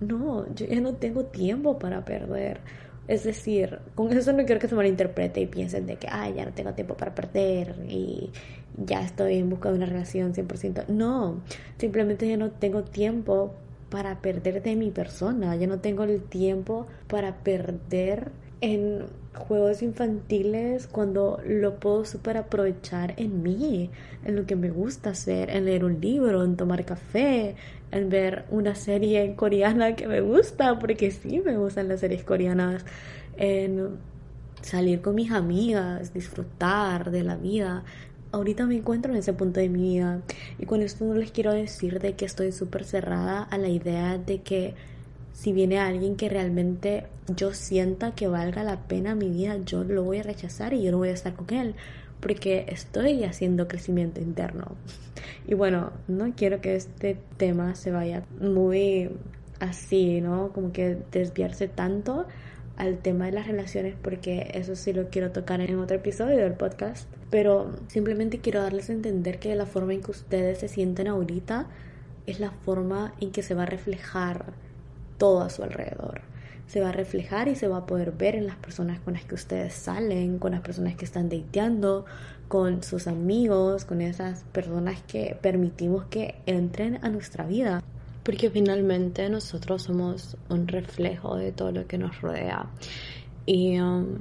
no, 0.00 0.52
yo 0.54 0.66
ya 0.66 0.80
no 0.80 0.94
tengo 0.94 1.24
tiempo 1.24 1.78
para 1.78 2.04
perder. 2.04 2.60
Es 3.08 3.24
decir, 3.24 3.80
con 3.94 4.12
eso 4.12 4.32
no 4.32 4.44
quiero 4.44 4.60
que 4.60 4.68
se 4.68 4.74
malinterprete 4.74 5.40
y 5.40 5.46
piensen 5.46 5.86
de 5.86 5.96
que, 5.96 6.06
ay, 6.10 6.34
ya 6.34 6.44
no 6.44 6.52
tengo 6.52 6.74
tiempo 6.74 6.96
para 6.96 7.14
perder 7.14 7.74
y 7.88 8.30
ya 8.76 9.02
estoy 9.02 9.38
en 9.38 9.50
busca 9.50 9.70
de 9.70 9.76
una 9.76 9.86
relación 9.86 10.32
100%. 10.32 10.86
No, 10.88 11.40
simplemente 11.78 12.28
ya 12.28 12.36
no 12.36 12.50
tengo 12.50 12.84
tiempo 12.84 13.54
para 13.90 14.20
perder 14.20 14.62
de 14.62 14.76
mi 14.76 14.90
persona, 14.90 15.56
ya 15.56 15.66
no 15.66 15.80
tengo 15.80 16.04
el 16.04 16.22
tiempo 16.22 16.86
para 17.08 17.38
perder 17.42 18.30
en 18.60 19.06
juegos 19.34 19.82
infantiles 19.82 20.86
cuando 20.86 21.40
lo 21.46 21.78
puedo 21.80 22.04
super 22.04 22.36
aprovechar 22.36 23.14
en 23.16 23.42
mí, 23.42 23.90
en 24.24 24.36
lo 24.36 24.46
que 24.46 24.56
me 24.56 24.70
gusta 24.70 25.10
hacer, 25.10 25.50
en 25.50 25.64
leer 25.64 25.84
un 25.84 26.00
libro, 26.00 26.44
en 26.44 26.56
tomar 26.56 26.84
café, 26.84 27.56
en 27.92 28.08
ver 28.08 28.44
una 28.50 28.74
serie 28.74 29.34
coreana 29.34 29.96
que 29.96 30.06
me 30.06 30.20
gusta, 30.20 30.78
porque 30.78 31.10
sí 31.10 31.40
me 31.44 31.56
gustan 31.56 31.88
las 31.88 32.00
series 32.00 32.24
coreanas, 32.24 32.84
en 33.36 33.98
salir 34.62 35.00
con 35.00 35.14
mis 35.14 35.30
amigas, 35.30 36.12
disfrutar 36.12 37.10
de 37.10 37.24
la 37.24 37.36
vida. 37.36 37.84
Ahorita 38.32 38.66
me 38.66 38.76
encuentro 38.76 39.12
en 39.12 39.18
ese 39.18 39.32
punto 39.32 39.60
de 39.60 39.68
mi 39.68 39.94
vida 39.94 40.22
y 40.58 40.66
con 40.66 40.82
esto 40.82 41.04
no 41.04 41.14
les 41.14 41.32
quiero 41.32 41.52
decir 41.52 41.98
de 41.98 42.14
que 42.14 42.24
estoy 42.24 42.52
súper 42.52 42.84
cerrada 42.84 43.42
a 43.42 43.58
la 43.58 43.68
idea 43.68 44.18
de 44.18 44.42
que 44.42 44.74
si 45.32 45.52
viene 45.52 45.78
alguien 45.78 46.16
que 46.16 46.28
realmente 46.28 47.06
yo 47.34 47.54
sienta 47.54 48.14
que 48.14 48.28
valga 48.28 48.64
la 48.64 48.80
pena 48.88 49.14
mi 49.14 49.30
vida, 49.30 49.56
yo 49.64 49.84
lo 49.84 50.04
voy 50.04 50.18
a 50.18 50.22
rechazar 50.22 50.74
y 50.74 50.82
yo 50.82 50.90
no 50.90 50.98
voy 50.98 51.08
a 51.08 51.12
estar 51.12 51.34
con 51.34 51.50
él 51.50 51.74
porque 52.20 52.66
estoy 52.68 53.24
haciendo 53.24 53.68
crecimiento 53.68 54.20
interno. 54.20 54.76
Y 55.46 55.54
bueno, 55.54 55.92
no 56.06 56.32
quiero 56.36 56.60
que 56.60 56.76
este 56.76 57.16
tema 57.36 57.74
se 57.74 57.90
vaya 57.90 58.24
muy 58.40 59.10
así, 59.58 60.20
¿no? 60.20 60.52
Como 60.52 60.72
que 60.72 60.98
desviarse 61.10 61.66
tanto 61.66 62.26
al 62.76 62.98
tema 62.98 63.26
de 63.26 63.32
las 63.32 63.46
relaciones 63.46 63.94
porque 64.00 64.50
eso 64.54 64.76
sí 64.76 64.92
lo 64.92 65.08
quiero 65.08 65.32
tocar 65.32 65.60
en 65.60 65.78
otro 65.78 65.96
episodio 65.96 66.36
del 66.38 66.54
podcast. 66.54 67.08
Pero 67.30 67.72
simplemente 67.88 68.38
quiero 68.38 68.62
darles 68.62 68.90
a 68.90 68.92
entender 68.92 69.38
que 69.38 69.54
la 69.54 69.66
forma 69.66 69.94
en 69.94 70.02
que 70.02 70.10
ustedes 70.10 70.58
se 70.58 70.68
sienten 70.68 71.08
ahorita 71.08 71.66
es 72.26 72.38
la 72.38 72.50
forma 72.50 73.14
en 73.20 73.32
que 73.32 73.42
se 73.42 73.54
va 73.54 73.64
a 73.64 73.66
reflejar 73.66 74.52
todo 75.20 75.42
a 75.42 75.50
su 75.50 75.62
alrededor. 75.62 76.22
Se 76.66 76.80
va 76.80 76.88
a 76.88 76.92
reflejar 76.92 77.48
y 77.48 77.54
se 77.54 77.68
va 77.68 77.78
a 77.78 77.86
poder 77.86 78.12
ver 78.12 78.36
en 78.36 78.46
las 78.46 78.56
personas 78.56 79.00
con 79.00 79.14
las 79.14 79.24
que 79.24 79.34
ustedes 79.34 79.74
salen, 79.74 80.38
con 80.38 80.52
las 80.52 80.62
personas 80.62 80.96
que 80.96 81.04
están 81.04 81.28
dateando, 81.28 82.06
con 82.48 82.82
sus 82.82 83.06
amigos, 83.06 83.84
con 83.84 84.00
esas 84.00 84.44
personas 84.44 85.02
que 85.02 85.36
permitimos 85.40 86.06
que 86.06 86.36
entren 86.46 86.98
a 87.04 87.10
nuestra 87.10 87.44
vida. 87.46 87.82
Porque 88.22 88.50
finalmente 88.50 89.28
nosotros 89.28 89.82
somos 89.82 90.36
un 90.48 90.66
reflejo 90.66 91.36
de 91.36 91.52
todo 91.52 91.70
lo 91.70 91.86
que 91.86 91.98
nos 91.98 92.20
rodea. 92.22 92.70
Y 93.44 93.78
um, 93.78 94.16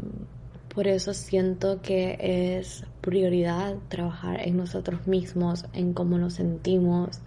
por 0.73 0.87
eso 0.87 1.13
siento 1.13 1.81
que 1.81 2.17
es 2.57 2.83
prioridad 2.99 3.75
trabajar 3.87 4.41
en 4.45 4.57
nosotros 4.57 5.07
mismos, 5.07 5.65
en 5.73 5.93
cómo 5.93 6.17
nos 6.17 6.33
sentimos, 6.33 7.19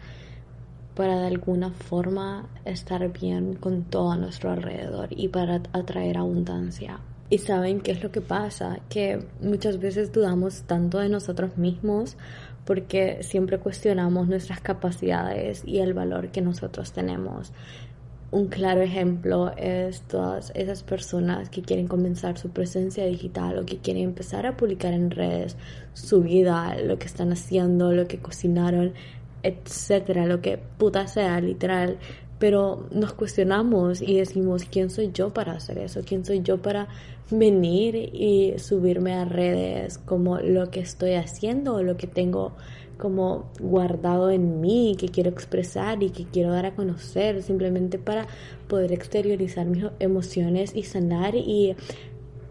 para 0.94 1.20
de 1.20 1.26
alguna 1.26 1.70
forma 1.70 2.49
estar 2.64 3.11
bien 3.12 3.54
con 3.54 3.84
todo 3.84 4.12
a 4.12 4.16
nuestro 4.16 4.50
alrededor 4.50 5.08
y 5.11 5.28
para 5.28 5.62
atraer 5.72 6.18
abundancia. 6.18 7.00
Y 7.30 7.38
saben 7.38 7.80
qué 7.80 7.92
es 7.92 8.02
lo 8.02 8.12
que 8.12 8.20
pasa, 8.20 8.80
que 8.90 9.25
muchas 9.40 9.78
veces 9.78 10.12
dudamos 10.12 10.64
tanto 10.64 10.99
de 10.99 11.08
nosotros 11.08 11.56
mismos 11.56 12.16
porque 12.64 13.22
siempre 13.22 13.58
cuestionamos 13.58 14.28
nuestras 14.28 14.61
capacidades 14.61 15.62
y 15.66 15.78
el 15.78 15.94
valor 15.94 16.30
que 16.30 16.42
nosotros 16.42 16.92
tenemos. 16.92 17.52
Un 18.30 18.46
claro 18.49 18.80
ejemplo 18.80 19.52
es 19.58 20.02
todas 20.02 20.52
esas 20.54 20.82
personas 20.82 21.50
que 21.50 21.61
quieren 21.61 21.87
comenzar 21.87 22.38
su 22.38 22.49
presencia 22.49 23.04
digital 23.04 23.58
o 23.58 23.66
que 23.66 23.76
quieren 23.78 24.04
empezar 24.04 24.46
a 24.46 24.56
publicar 24.56 24.94
en 24.94 25.11
redes 25.11 25.56
su 25.92 26.22
vida, 26.22 26.75
lo 26.82 26.99
que 26.99 27.04
están 27.06 27.30
haciendo, 27.32 27.92
lo 27.92 28.08
que 28.08 28.20
cocinaron, 28.20 28.94
etcétera, 29.42 30.26
lo 30.26 30.40
que 30.40 30.58
puta 30.58 31.06
sea, 31.06 31.40
literal. 31.40 31.99
Pero 32.38 32.88
nos 32.90 33.12
cuestionamos 33.12 34.02
y 34.02 34.16
decimos, 34.16 34.64
¿quién 34.64 34.90
soy 34.90 35.11
yo 35.12 35.32
para 35.32 35.52
hacer 35.52 35.78
eso? 35.78 36.00
¿Quién 36.04 36.25
soy 36.25 36.42
yo 36.42 36.61
para 36.61 36.88
venir 37.30 37.94
y 37.96 38.58
subirme 38.58 39.14
a 39.14 39.25
redes 39.25 39.99
como 39.99 40.38
lo 40.38 40.70
que 40.70 40.80
estoy 40.80 41.14
haciendo 41.14 41.76
o 41.76 41.82
lo 41.82 41.96
que 41.96 42.06
tengo 42.06 42.52
como 42.99 43.50
guardado 43.58 44.30
en 44.30 44.61
mí, 44.61 44.96
que 44.96 45.08
quiero 45.08 45.30
expresar 45.30 46.02
y 46.04 46.11
que 46.11 46.25
quiero 46.25 46.52
dar 46.52 46.66
a 46.66 46.76
conocer, 46.76 47.42
simplemente 47.42 47.99
para 47.99 48.28
poder 48.68 48.92
exteriorizar 48.92 49.66
mis 49.66 49.87
emociones 49.99 50.72
y 50.76 50.84
sanar 50.84 51.34
y 51.34 51.75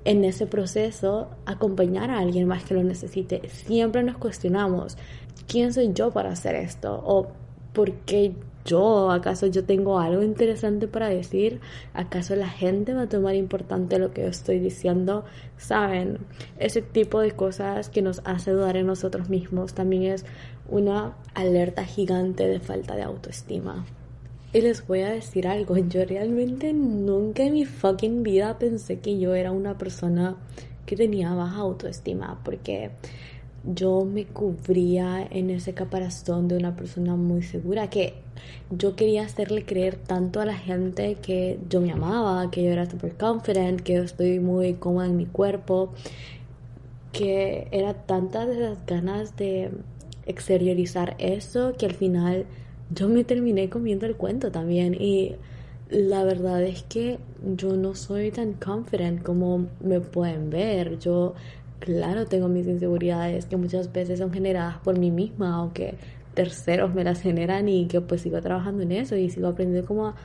en 0.05 0.23
ese 0.23 0.47
proceso 0.47 1.29
acompañar 1.45 2.09
a 2.09 2.19
alguien 2.19 2.47
más 2.47 2.63
que 2.63 2.73
lo 2.73 2.83
necesite. 2.83 3.41
Siempre 3.49 4.03
nos 4.03 4.17
cuestionamos, 4.17 4.97
¿quién 5.47 5.73
soy 5.73 5.91
yo 5.93 6.11
para 6.11 6.31
hacer 6.31 6.55
esto? 6.55 7.01
¿O 7.05 7.27
por 7.73 7.93
qué 8.05 8.33
yo? 8.65 9.11
¿Acaso 9.11 9.47
yo 9.47 9.63
tengo 9.63 9.99
algo 9.99 10.23
interesante 10.23 10.87
para 10.87 11.09
decir? 11.09 11.59
¿Acaso 11.93 12.35
la 12.35 12.49
gente 12.49 12.93
va 12.93 13.03
a 13.03 13.09
tomar 13.09 13.35
importante 13.35 13.99
lo 13.99 14.11
que 14.11 14.21
yo 14.21 14.27
estoy 14.27 14.59
diciendo? 14.59 15.25
Saben, 15.57 16.19
ese 16.57 16.81
tipo 16.81 17.19
de 17.19 17.31
cosas 17.31 17.89
que 17.89 18.01
nos 18.01 18.21
hace 18.25 18.51
dudar 18.51 18.77
en 18.77 18.87
nosotros 18.87 19.29
mismos 19.29 19.73
también 19.73 20.03
es 20.03 20.25
una 20.69 21.15
alerta 21.33 21.85
gigante 21.85 22.47
de 22.47 22.59
falta 22.59 22.95
de 22.95 23.03
autoestima. 23.03 23.85
Y 24.53 24.59
les 24.61 24.85
voy 24.85 24.99
a 25.01 25.11
decir 25.11 25.47
algo, 25.47 25.77
yo 25.89 26.03
realmente 26.05 26.73
nunca 26.73 27.43
en 27.43 27.53
mi 27.53 27.65
fucking 27.65 28.23
vida 28.23 28.57
pensé 28.59 28.99
que 28.99 29.17
yo 29.17 29.33
era 29.35 29.51
una 29.51 29.77
persona 29.77 30.35
que 30.85 30.95
tenía 30.95 31.33
baja 31.33 31.57
autoestima, 31.57 32.41
porque 32.43 32.91
yo 33.63 34.05
me 34.05 34.25
cubría 34.25 35.25
en 35.29 35.51
ese 35.51 35.73
caparazón 35.73 36.47
de 36.47 36.57
una 36.57 36.75
persona 36.75 37.15
muy 37.15 37.43
segura 37.43 37.89
que 37.89 38.15
yo 38.71 38.95
quería 38.95 39.23
hacerle 39.23 39.65
creer 39.65 39.95
tanto 39.95 40.41
a 40.41 40.45
la 40.45 40.55
gente 40.55 41.15
que 41.15 41.59
yo 41.69 41.79
me 41.79 41.91
amaba, 41.91 42.49
que 42.49 42.63
yo 42.63 42.71
era 42.71 42.89
super 42.89 43.15
confident, 43.15 43.81
que 43.81 43.93
yo 43.93 44.03
estoy 44.03 44.39
muy 44.39 44.73
cómoda 44.73 45.05
en 45.05 45.15
mi 45.15 45.27
cuerpo, 45.27 45.93
que 47.11 47.67
era 47.71 47.93
tantas 47.93 48.47
de 48.47 48.59
las 48.59 48.85
ganas 48.85 49.35
de 49.35 49.71
exteriorizar 50.25 51.15
eso 51.19 51.73
que 51.77 51.85
al 51.85 51.93
final 51.93 52.45
yo 52.93 53.07
me 53.09 53.23
terminé 53.23 53.69
comiendo 53.69 54.05
el 54.05 54.15
cuento 54.15 54.51
también 54.51 54.95
y 54.99 55.35
la 55.89 56.23
verdad 56.23 56.63
es 56.63 56.83
que 56.83 57.19
yo 57.55 57.75
no 57.75 57.95
soy 57.95 58.31
tan 58.31 58.53
confident 58.53 59.23
como 59.23 59.67
me 59.81 59.99
pueden 59.99 60.49
ver. 60.49 60.99
Yo 60.99 61.33
claro, 61.79 62.25
tengo 62.25 62.47
mis 62.47 62.67
inseguridades 62.67 63.45
que 63.45 63.57
muchas 63.57 63.91
veces 63.91 64.19
son 64.19 64.31
generadas 64.31 64.77
por 64.79 64.97
mí 64.97 65.11
misma 65.11 65.63
o 65.63 65.73
que 65.73 65.95
terceros 66.33 66.93
me 66.93 67.03
las 67.03 67.21
generan 67.21 67.67
y 67.67 67.87
que 67.87 67.99
pues 68.01 68.21
sigo 68.21 68.39
trabajando 68.41 68.83
en 68.83 68.93
eso 68.93 69.15
y 69.17 69.29
sigo 69.29 69.47
aprendiendo 69.47 69.85
cómo 69.87 70.07
a 70.07 70.15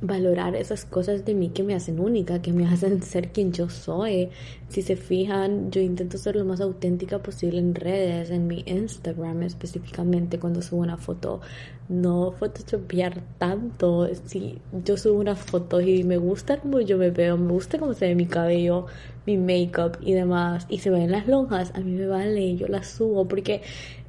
valorar 0.00 0.54
esas 0.54 0.84
cosas 0.84 1.24
de 1.24 1.34
mí 1.34 1.48
que 1.48 1.62
me 1.62 1.74
hacen 1.74 1.98
única, 1.98 2.40
que 2.40 2.52
me 2.52 2.66
hacen 2.72 3.02
ser 3.02 3.30
quien 3.32 3.52
yo 3.52 3.68
soy. 3.68 4.30
Si 4.68 4.82
se 4.82 4.96
fijan, 4.96 5.70
yo 5.70 5.80
intento 5.80 6.18
ser 6.18 6.36
lo 6.36 6.44
más 6.44 6.60
auténtica 6.60 7.18
posible 7.20 7.58
en 7.58 7.74
redes, 7.74 8.30
en 8.30 8.46
mi 8.46 8.62
Instagram 8.66 9.42
específicamente 9.42 10.38
cuando 10.38 10.62
subo 10.62 10.82
una 10.82 10.96
foto. 10.96 11.40
No 11.88 12.32
photoshopear 12.32 13.22
tanto. 13.38 14.08
Si 14.26 14.60
yo 14.84 14.96
subo 14.96 15.18
una 15.18 15.36
foto 15.36 15.80
y 15.80 16.04
me 16.04 16.18
gusta 16.18 16.58
como 16.58 16.80
yo 16.80 16.98
me 16.98 17.10
veo, 17.10 17.36
me 17.36 17.52
gusta 17.52 17.78
cómo 17.78 17.94
se 17.94 18.08
ve 18.08 18.14
mi 18.14 18.26
cabello, 18.26 18.86
mi 19.26 19.36
makeup 19.36 19.96
y 20.00 20.12
demás, 20.12 20.66
y 20.68 20.78
se 20.78 20.90
ven 20.90 21.10
las 21.10 21.26
lonjas, 21.26 21.72
a 21.74 21.80
mí 21.80 21.92
me 21.92 22.06
vale, 22.06 22.56
yo 22.56 22.68
las 22.68 22.88
subo 22.88 23.26
porque 23.26 23.62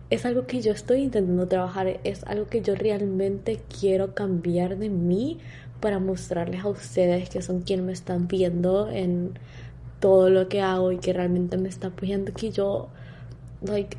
es 0.10 0.26
algo 0.26 0.48
que 0.48 0.62
yo 0.62 0.72
estoy 0.72 1.02
intentando 1.02 1.48
trabajar, 1.48 2.00
es 2.04 2.24
algo 2.24 2.48
que 2.48 2.62
yo 2.62 2.76
realmente 2.76 3.60
quiero 3.80 4.16
cambiar 4.16 4.78
de 4.78 4.90
mí 4.90 5.40
para 5.80 6.00
mostrarles 6.00 6.64
a 6.64 6.70
ustedes 6.70 7.30
que 7.30 7.42
son 7.42 7.62
quienes 7.62 7.86
me 7.86 7.94
están 7.94 8.28
viendo 8.28 8.90
en 8.90 9.34
todo 10.00 10.30
lo 10.30 10.48
que 10.48 10.62
hago 10.62 10.92
y 10.92 10.98
que 10.98 11.14
realmente 11.14 11.58
me 11.58 11.70
están 11.70 11.92
apoyando 11.94 12.34
que 12.34 12.52
yo 12.52 12.90
like 13.62 13.98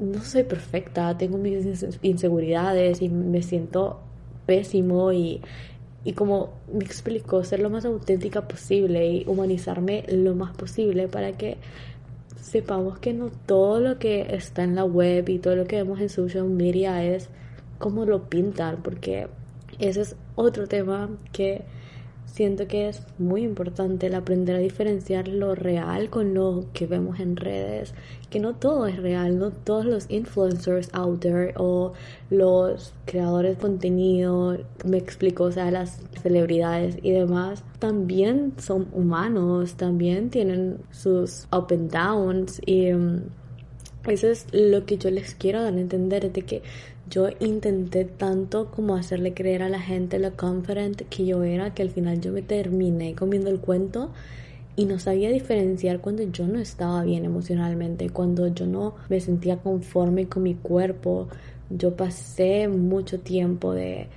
no 0.00 0.22
soy 0.22 0.44
perfecta 0.44 1.16
tengo 1.16 1.38
mis 1.38 1.84
inseguridades 2.02 3.02
y 3.02 3.08
me 3.08 3.42
siento 3.42 4.00
pésimo 4.46 5.12
y 5.12 5.40
y 6.04 6.12
como 6.12 6.50
me 6.72 6.84
explicó 6.84 7.44
ser 7.44 7.60
lo 7.60 7.70
más 7.70 7.84
auténtica 7.84 8.46
posible 8.46 9.06
y 9.06 9.24
humanizarme 9.26 10.04
lo 10.08 10.34
más 10.34 10.56
posible 10.56 11.08
para 11.08 11.32
que 11.32 11.58
sepamos 12.40 12.98
que 12.98 13.12
no 13.12 13.30
todo 13.46 13.80
lo 13.80 13.98
que 13.98 14.34
está 14.34 14.62
en 14.62 14.74
la 14.74 14.84
web 14.84 15.28
y 15.28 15.38
todo 15.38 15.56
lo 15.56 15.66
que 15.66 15.76
vemos 15.76 16.00
en 16.00 16.08
social 16.08 16.44
media 16.44 17.04
es 17.04 17.28
como 17.78 18.04
lo 18.04 18.28
pintan 18.28 18.78
porque 18.82 19.28
ese 19.78 20.00
es 20.02 20.16
otro 20.34 20.66
tema 20.66 21.10
que 21.32 21.64
siento 22.26 22.68
que 22.68 22.88
es 22.88 23.02
muy 23.18 23.42
importante 23.42 24.06
el 24.06 24.14
aprender 24.14 24.54
a 24.54 24.60
diferenciar 24.60 25.26
lo 25.28 25.54
real 25.54 26.08
con 26.10 26.34
lo 26.34 26.66
que 26.72 26.86
vemos 26.86 27.18
en 27.20 27.36
redes, 27.36 27.94
que 28.30 28.38
no 28.38 28.54
todo 28.54 28.86
es 28.86 28.96
real, 28.96 29.38
no 29.38 29.50
todos 29.50 29.84
los 29.84 30.10
influencers 30.10 30.88
out 30.92 31.20
there 31.20 31.54
o 31.56 31.94
los 32.30 32.92
creadores 33.06 33.56
de 33.56 33.60
contenido, 33.60 34.56
me 34.84 34.98
explico, 34.98 35.44
o 35.44 35.52
sea, 35.52 35.70
las 35.70 36.00
celebridades 36.22 36.98
y 37.02 37.10
demás, 37.10 37.64
también 37.78 38.52
son 38.58 38.88
humanos, 38.92 39.74
también 39.74 40.30
tienen 40.30 40.78
sus 40.90 41.48
up 41.50 41.68
and 41.70 41.90
downs 41.90 42.60
y 42.64 42.92
um, 42.92 43.22
eso 44.06 44.28
es 44.28 44.46
lo 44.52 44.86
que 44.86 44.96
yo 44.96 45.10
les 45.10 45.34
quiero 45.34 45.62
dar 45.62 45.74
a 45.74 45.80
entender, 45.80 46.30
de 46.30 46.42
que 46.42 46.62
yo 47.10 47.28
intenté 47.40 48.04
tanto 48.04 48.70
como 48.70 48.94
hacerle 48.94 49.34
creer 49.34 49.62
a 49.62 49.68
la 49.68 49.80
gente 49.80 50.18
lo 50.18 50.36
confident 50.36 51.02
que 51.08 51.26
yo 51.26 51.42
era, 51.42 51.74
que 51.74 51.82
al 51.82 51.90
final 51.90 52.20
yo 52.20 52.32
me 52.32 52.42
terminé 52.42 53.14
comiendo 53.14 53.50
el 53.50 53.60
cuento 53.60 54.10
y 54.76 54.84
no 54.84 54.98
sabía 54.98 55.30
diferenciar 55.30 56.00
cuando 56.00 56.22
yo 56.22 56.46
no 56.46 56.58
estaba 56.60 57.02
bien 57.02 57.24
emocionalmente, 57.24 58.10
cuando 58.10 58.46
yo 58.48 58.66
no 58.66 58.94
me 59.08 59.20
sentía 59.20 59.56
conforme 59.56 60.28
con 60.28 60.44
mi 60.44 60.54
cuerpo. 60.54 61.28
Yo 61.70 61.96
pasé 61.96 62.68
mucho 62.68 63.18
tiempo 63.20 63.74
de 63.74 64.08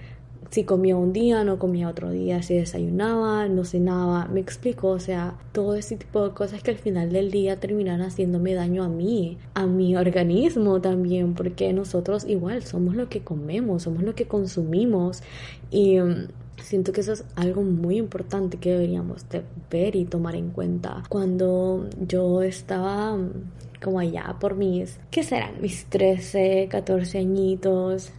si 0.51 0.65
comía 0.65 0.97
un 0.97 1.13
día, 1.13 1.45
no 1.45 1.57
comía 1.57 1.87
otro 1.87 2.11
día, 2.11 2.43
si 2.43 2.55
desayunaba, 2.55 3.47
no 3.47 3.63
cenaba, 3.63 4.27
me 4.27 4.41
explico, 4.41 4.89
o 4.89 4.99
sea, 4.99 5.35
todo 5.53 5.75
ese 5.75 5.95
tipo 5.95 6.27
de 6.27 6.33
cosas 6.33 6.61
que 6.61 6.71
al 6.71 6.77
final 6.77 7.11
del 7.11 7.31
día 7.31 7.59
terminan 7.59 8.01
haciéndome 8.01 8.53
daño 8.53 8.83
a 8.83 8.89
mí, 8.89 9.37
a 9.53 9.65
mi 9.65 9.95
organismo 9.95 10.81
también, 10.81 11.35
porque 11.35 11.71
nosotros 11.71 12.25
igual 12.27 12.63
somos 12.63 12.95
lo 12.95 13.07
que 13.07 13.21
comemos, 13.21 13.83
somos 13.83 14.03
lo 14.03 14.13
que 14.13 14.27
consumimos 14.27 15.23
y 15.71 15.99
mm, 15.99 16.27
Siento 16.61 16.91
que 16.91 17.01
eso 17.01 17.13
es 17.13 17.25
algo 17.35 17.63
muy 17.63 17.97
importante 17.97 18.57
que 18.57 18.71
deberíamos 18.71 19.27
de 19.29 19.41
ver 19.71 19.95
y 19.95 20.05
tomar 20.05 20.35
en 20.35 20.51
cuenta. 20.51 21.01
Cuando 21.09 21.89
yo 21.99 22.43
estaba 22.43 23.15
mm, 23.15 23.31
como 23.81 23.99
allá 23.99 24.35
por 24.39 24.55
mis, 24.55 24.99
¿qué 25.09 25.23
serán? 25.23 25.59
Mis 25.59 25.85
13, 25.85 26.67
14 26.69 27.17
añitos, 27.17 28.11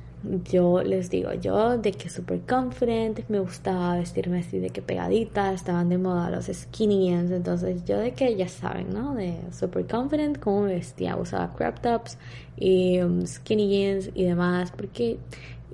yo 0.50 0.82
les 0.82 1.10
digo, 1.10 1.32
yo 1.34 1.78
de 1.78 1.92
que 1.92 2.08
super 2.08 2.40
confident, 2.40 3.28
me 3.28 3.40
gustaba 3.40 3.96
vestirme 3.96 4.40
así 4.40 4.58
de 4.58 4.70
que 4.70 4.82
pegadita, 4.82 5.52
estaban 5.52 5.88
de 5.88 5.98
moda 5.98 6.30
los 6.30 6.46
skinny 6.46 7.08
jeans, 7.08 7.30
entonces 7.30 7.84
yo 7.84 7.98
de 7.98 8.12
que 8.12 8.36
ya 8.36 8.48
saben, 8.48 8.90
¿no? 8.90 9.14
De 9.14 9.36
super 9.52 9.86
confident, 9.86 10.38
cómo 10.38 10.62
me 10.62 10.74
vestía, 10.74 11.16
usaba 11.16 11.52
crop 11.54 11.80
tops 11.80 12.18
y 12.56 13.00
um, 13.00 13.26
skinny 13.26 13.68
jeans 13.68 14.10
y 14.14 14.24
demás, 14.24 14.72
porque 14.72 15.18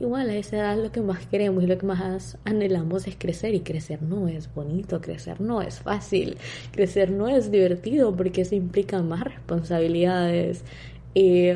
igual 0.01 0.31
a 0.31 0.37
esa 0.37 0.57
edad 0.57 0.77
lo 0.83 0.93
que 0.93 1.01
más 1.01 1.27
queremos 1.27 1.63
y 1.65 1.67
lo 1.67 1.77
que 1.77 1.87
más 1.87 2.39
anhelamos 2.45 3.07
es 3.07 3.17
crecer 3.17 3.55
y 3.55 3.61
crecer 3.61 4.03
no 4.03 4.29
es 4.29 4.53
bonito, 4.55 5.01
crecer 5.01 5.41
no 5.41 5.61
es 5.61 5.81
fácil, 5.81 6.39
crecer 6.73 7.11
no 7.11 7.29
es 7.29 7.51
divertido 7.51 8.15
porque 8.17 8.43
eso 8.43 8.55
implica 8.55 9.03
más 9.03 9.25
responsabilidades 9.25 10.63
y 11.15 11.51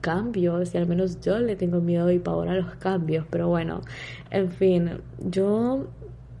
cambios 0.00 0.74
y 0.74 0.78
al 0.78 0.86
menos 0.86 1.20
yo 1.20 1.38
le 1.38 1.56
tengo 1.56 1.80
miedo 1.80 2.10
y 2.10 2.18
pavor 2.18 2.48
a 2.48 2.54
los 2.54 2.74
cambios 2.76 3.26
pero 3.30 3.48
bueno 3.48 3.80
en 4.30 4.50
fin 4.50 4.90
yo 5.18 5.86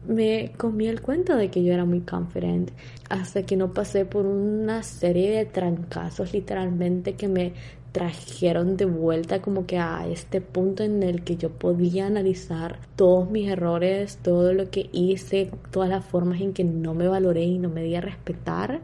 me 0.06 0.52
comí 0.56 0.88
el 0.88 1.00
cuento 1.00 1.36
de 1.36 1.50
que 1.50 1.62
yo 1.62 1.72
era 1.72 1.84
muy 1.84 2.00
confident 2.00 2.70
hasta 3.08 3.42
que 3.42 3.56
no 3.56 3.72
pasé 3.72 4.04
por 4.04 4.26
una 4.26 4.82
serie 4.82 5.36
de 5.36 5.44
trancazos 5.44 6.32
literalmente 6.32 7.14
que 7.14 7.28
me 7.28 7.52
trajeron 7.92 8.76
de 8.76 8.84
vuelta 8.84 9.42
como 9.42 9.66
que 9.66 9.78
a 9.78 10.06
este 10.06 10.40
punto 10.40 10.82
en 10.82 11.02
el 11.02 11.22
que 11.22 11.36
yo 11.36 11.50
podía 11.50 12.06
analizar 12.06 12.78
todos 12.96 13.30
mis 13.30 13.48
errores, 13.48 14.18
todo 14.22 14.52
lo 14.52 14.70
que 14.70 14.88
hice, 14.92 15.50
todas 15.70 15.88
las 15.88 16.04
formas 16.04 16.40
en 16.40 16.52
que 16.52 16.64
no 16.64 16.94
me 16.94 17.08
valoré 17.08 17.42
y 17.42 17.58
no 17.58 17.68
me 17.68 17.82
di 17.82 17.96
a 17.96 18.00
respetar 18.00 18.80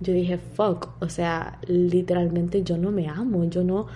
yo 0.00 0.12
dije, 0.12 0.38
fuck, 0.38 0.90
o 1.00 1.08
sea, 1.08 1.58
literalmente 1.66 2.62
yo 2.62 2.78
no 2.78 2.90
me 2.90 3.08
amo, 3.08 3.44
yo 3.44 3.64
no 3.64 3.86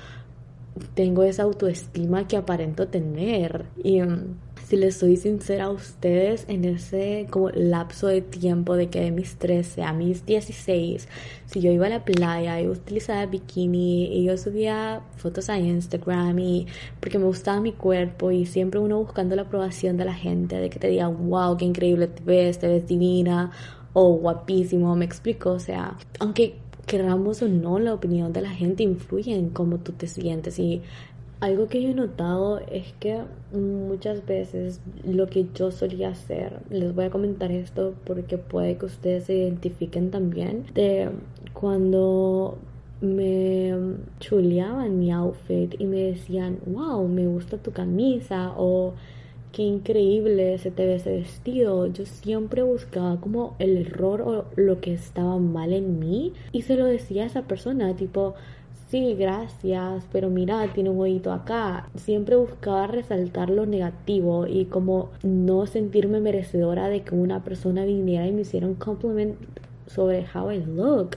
tengo 0.95 1.23
esa 1.23 1.45
autoestima 1.45 2.27
que 2.27 2.37
aparento 2.37 2.89
tener. 2.89 3.67
Y 3.83 4.01
mm, 4.01 4.37
si 4.67 4.77
les 4.77 4.97
soy 4.97 5.17
sincera 5.17 5.65
a 5.65 5.71
ustedes, 5.71 6.47
en 6.49 6.65
ese 6.65 7.27
como 7.31 7.51
lapso 7.51 8.07
de 8.07 8.23
tiempo 8.23 8.75
de 8.75 8.89
que 8.89 9.01
de 9.01 9.11
mis 9.11 9.37
13 9.37 9.83
a 9.83 9.93
mis 9.93 10.25
16, 10.25 11.09
si 11.47 11.61
yo 11.61 11.71
iba 11.71 11.87
a 11.87 11.91
la 11.91 12.05
playa 12.05 12.61
y 12.61 12.69
utilizaba 12.69 13.27
bikini 13.27 14.07
y 14.07 14.25
yo 14.25 14.37
subía 14.39 15.03
fotos 15.17 15.51
a 15.51 15.59
Instagram 15.59 16.39
y 16.39 16.67
porque 17.01 17.19
me 17.19 17.27
gustaba 17.27 17.61
mi 17.61 17.73
cuerpo 17.73 18.31
y 18.31 18.47
siempre 18.47 18.81
uno 18.81 18.99
buscando 18.99 19.37
la 19.37 19.43
aprobación 19.43 19.97
de 19.97 20.05
la 20.07 20.15
gente, 20.15 20.57
de 20.57 20.71
que 20.71 20.79
te 20.79 20.89
digan, 20.89 21.29
wow, 21.29 21.57
qué 21.57 21.65
increíble 21.65 22.07
te 22.07 22.23
ves, 22.25 22.59
te 22.59 22.69
ves 22.69 22.87
divina 22.87 23.53
o 23.93 24.15
guapísimo, 24.15 24.95
me 24.97 25.05
explico, 25.05 25.51
o 25.51 25.59
sea, 25.59 25.97
aunque 26.19 26.57
queramos 26.87 27.43
o 27.43 27.49
no, 27.49 27.79
la 27.79 27.95
opinión 27.95 28.33
de 28.33 28.43
la 28.43 28.51
gente 28.51 28.83
influye 28.83 29.35
en 29.35 29.51
cómo 29.51 29.79
tú 29.79 29.93
te 29.93 30.07
sientes. 30.07 30.59
Y 30.59 30.83
algo 31.41 31.67
que 31.67 31.83
yo 31.83 31.91
he 31.91 31.95
notado 31.95 32.61
es 32.71 32.93
que 33.01 33.23
muchas 33.53 34.25
veces 34.27 34.81
lo 35.05 35.27
que 35.27 35.47
yo 35.55 35.71
solía 35.71 36.11
hacer, 36.11 36.61
les 36.71 36.95
voy 36.95 37.07
a 37.07 37.11
comentar 37.11 37.51
esto 37.51 37.95
porque 38.05 38.39
puede 38.39 38.77
que 38.77 38.87
ustedes 38.87 39.25
se 39.25 39.35
identifiquen 39.35 40.11
también, 40.11 40.67
de 40.75 41.11
cuando 41.53 42.59
me 43.01 43.75
chuleaban 44.21 45.01
mi 45.01 45.11
outfit 45.11 45.75
y 45.81 45.87
me 45.87 46.03
decían, 46.03 46.59
wow, 46.67 47.07
me 47.09 47.27
gusta 47.27 47.59
tu 47.59 47.73
camisa 47.73 48.53
o 48.57 48.95
qué 49.53 49.63
increíble 49.63 50.59
se 50.59 50.71
te 50.71 50.87
ve 50.87 50.97
ese 50.97 51.13
vestido. 51.13 51.87
Yo 51.87 52.07
siempre 52.07 52.63
buscaba 52.63 53.21
como 53.21 53.55
el 53.59 53.77
error 53.77 54.23
o 54.23 54.45
lo 54.57 54.81
que 54.81 54.95
estaba 54.95 55.39
mal 55.39 55.73
en 55.73 55.99
mí 55.99 56.33
y 56.53 56.63
se 56.63 56.77
lo 56.77 56.87
decía 56.87 57.25
a 57.25 57.27
esa 57.27 57.43
persona, 57.43 57.95
tipo, 57.95 58.35
sí, 58.89 59.15
gracias, 59.15 60.05
pero 60.11 60.31
mira, 60.31 60.73
tiene 60.75 60.91
un 60.91 60.99
huevito 60.99 61.33
acá. 61.33 61.89
Siempre 61.97 62.37
buscaba 62.37 62.87
resaltar 62.87 63.51
lo 63.51 63.67
negativo 63.67 64.47
y 64.47 64.65
como 64.65 65.11
no 65.23 65.67
sentirme 65.67 66.21
merecedora 66.21 66.89
de 66.89 67.03
que 67.03 67.15
una 67.15 67.45
persona 67.45 67.85
viniera 67.85 68.27
y 68.27 68.33
me 68.33 68.43
hiciera 68.43 68.67
un 68.67 68.75
compliment 68.75 69.37
sobre 69.87 70.27
how 70.35 70.51
I 70.51 70.65
look. 70.65 71.17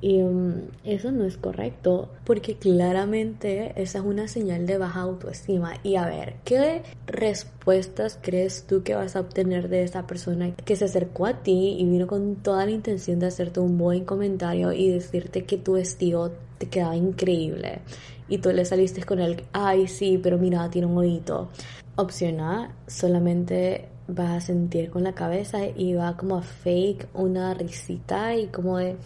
Y 0.00 0.20
um, 0.22 0.54
eso 0.84 1.10
no 1.10 1.24
es 1.24 1.38
correcto, 1.38 2.10
porque 2.24 2.56
claramente 2.56 3.72
esa 3.80 3.98
es 3.98 4.04
una 4.04 4.28
señal 4.28 4.66
de 4.66 4.78
baja 4.78 5.00
autoestima. 5.00 5.74
Y 5.82 5.96
a 5.96 6.06
ver, 6.06 6.36
¿qué 6.44 6.82
respuestas 7.06 8.18
crees 8.20 8.64
tú 8.66 8.82
que 8.82 8.94
vas 8.94 9.16
a 9.16 9.20
obtener 9.20 9.68
de 9.68 9.82
esa 9.82 10.06
persona 10.06 10.54
que 10.54 10.76
se 10.76 10.84
acercó 10.84 11.26
a 11.26 11.42
ti 11.42 11.76
y 11.78 11.84
vino 11.86 12.06
con 12.06 12.36
toda 12.36 12.66
la 12.66 12.72
intención 12.72 13.18
de 13.18 13.26
hacerte 13.26 13.60
un 13.60 13.78
buen 13.78 14.04
comentario 14.04 14.72
y 14.72 14.90
decirte 14.90 15.44
que 15.44 15.56
tu 15.56 15.72
vestido 15.72 16.32
te 16.58 16.68
quedaba 16.68 16.96
increíble? 16.96 17.80
Y 18.28 18.38
tú 18.38 18.50
le 18.50 18.64
saliste 18.64 19.02
con 19.04 19.20
el, 19.20 19.44
ay 19.52 19.86
sí, 19.88 20.18
pero 20.22 20.36
mira, 20.36 20.68
tiene 20.68 20.88
un 20.88 20.98
oído. 20.98 21.48
Opción 21.96 22.40
A, 22.40 22.74
solamente 22.86 23.88
vas 24.08 24.30
a 24.30 24.40
sentir 24.40 24.90
con 24.90 25.02
la 25.02 25.14
cabeza 25.14 25.66
y 25.66 25.94
va 25.94 26.16
como 26.16 26.36
a 26.36 26.42
fake 26.42 27.08
una 27.14 27.54
risita 27.54 28.34
y 28.36 28.46
como 28.48 28.78
de 28.78 28.96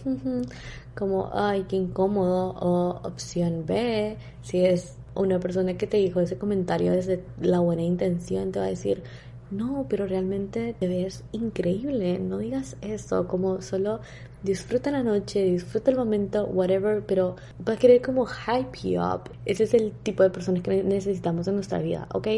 como 0.94 1.30
ay 1.32 1.64
qué 1.68 1.76
incómodo 1.76 2.50
o 2.60 3.00
opción 3.06 3.64
B 3.66 4.16
si 4.42 4.64
es 4.64 4.96
una 5.14 5.40
persona 5.40 5.74
que 5.74 5.86
te 5.86 5.96
dijo 5.96 6.20
ese 6.20 6.38
comentario 6.38 6.92
desde 6.92 7.24
la 7.40 7.60
buena 7.60 7.82
intención 7.82 8.52
te 8.52 8.58
va 8.58 8.66
a 8.66 8.68
decir 8.68 9.02
no, 9.50 9.86
pero 9.88 10.06
realmente 10.06 10.74
te 10.78 10.86
ves 10.86 11.24
increíble, 11.32 12.18
no 12.18 12.38
digas 12.38 12.76
eso, 12.82 13.26
como 13.26 13.60
solo 13.62 14.00
disfruta 14.42 14.90
la 14.90 15.03
noche, 15.03 15.42
disfruta 15.44 15.90
el 15.90 15.96
momento, 15.96 16.44
whatever, 16.46 17.05
pero 17.05 17.37
va 17.66 17.74
a 17.74 17.76
querer 17.76 18.03
como 18.03 18.26
hype 18.26 18.88
you 18.88 19.00
up. 19.00 19.31
Ese 19.44 19.64
es 19.64 19.74
el 19.74 19.92
tipo 19.92 20.22
de 20.22 20.31
personas 20.31 20.62
que 20.62 20.83
necesitamos 20.83 21.46
en 21.48 21.55
nuestra 21.55 21.79
vida, 21.79 22.09
¿ok? 22.12 22.29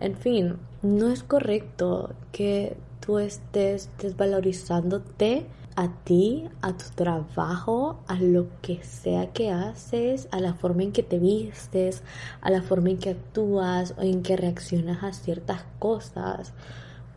En 0.00 0.16
fin, 0.16 0.56
no 0.82 1.10
es 1.10 1.22
correcto 1.22 2.10
que 2.32 2.76
tú 3.04 3.18
estés 3.18 3.88
desvalorizándote 3.98 5.46
a 5.76 5.88
ti, 6.04 6.48
a 6.60 6.76
tu 6.76 6.86
trabajo, 6.96 8.00
a 8.08 8.16
lo 8.20 8.48
que 8.62 8.82
sea 8.82 9.32
que 9.32 9.52
haces, 9.52 10.26
a 10.32 10.40
la 10.40 10.54
forma 10.54 10.82
en 10.82 10.90
que 10.90 11.04
te 11.04 11.20
vistes, 11.20 12.02
a 12.40 12.50
la 12.50 12.62
forma 12.62 12.90
en 12.90 12.98
que 12.98 13.10
actúas 13.10 13.94
o 13.96 14.02
en 14.02 14.22
que 14.22 14.36
reaccionas 14.36 15.04
a 15.04 15.12
ciertas 15.12 15.64
cosas. 15.78 16.52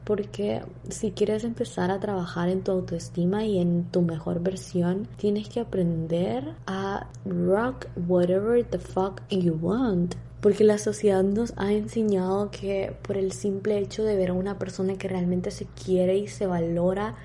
Porque 0.04 0.62
si 0.90 1.12
quieres 1.12 1.44
empezar 1.44 1.92
a 1.92 2.00
trabajar 2.00 2.50
en 2.50 2.64
tu 2.64 2.72
autoestima 2.72 3.46
y 3.46 3.60
en 3.60 3.86
tu 3.92 4.02
mejor 4.02 4.42
versión, 4.42 5.08
tienes 5.18 5.48
que 5.48 5.60
aprender 5.60 6.56
a 6.66 7.08
rock 7.26 7.88
whatever 8.08 8.64
the 8.64 8.80
fuck 8.80 9.22
you 9.30 9.58
want. 9.62 10.16
Porque 10.42 10.64
la 10.64 10.80
sociedad 10.80 11.24
nos 11.24 11.54
ha 11.58 11.72
enseñado 11.72 12.50
que 12.50 12.96
por 13.04 13.16
el 13.16 13.32
simple 13.32 13.78
hecho 13.78 14.04
de 14.04 14.16
ver 14.16 14.32
a 14.32 14.34
una 14.34 14.58
persona 14.58 14.96
que 14.96 15.08
realmente 15.08 15.52
se 15.52 15.68
quiere 15.68 16.18
y 16.18 16.28
se 16.28 16.48
valora 16.48 17.16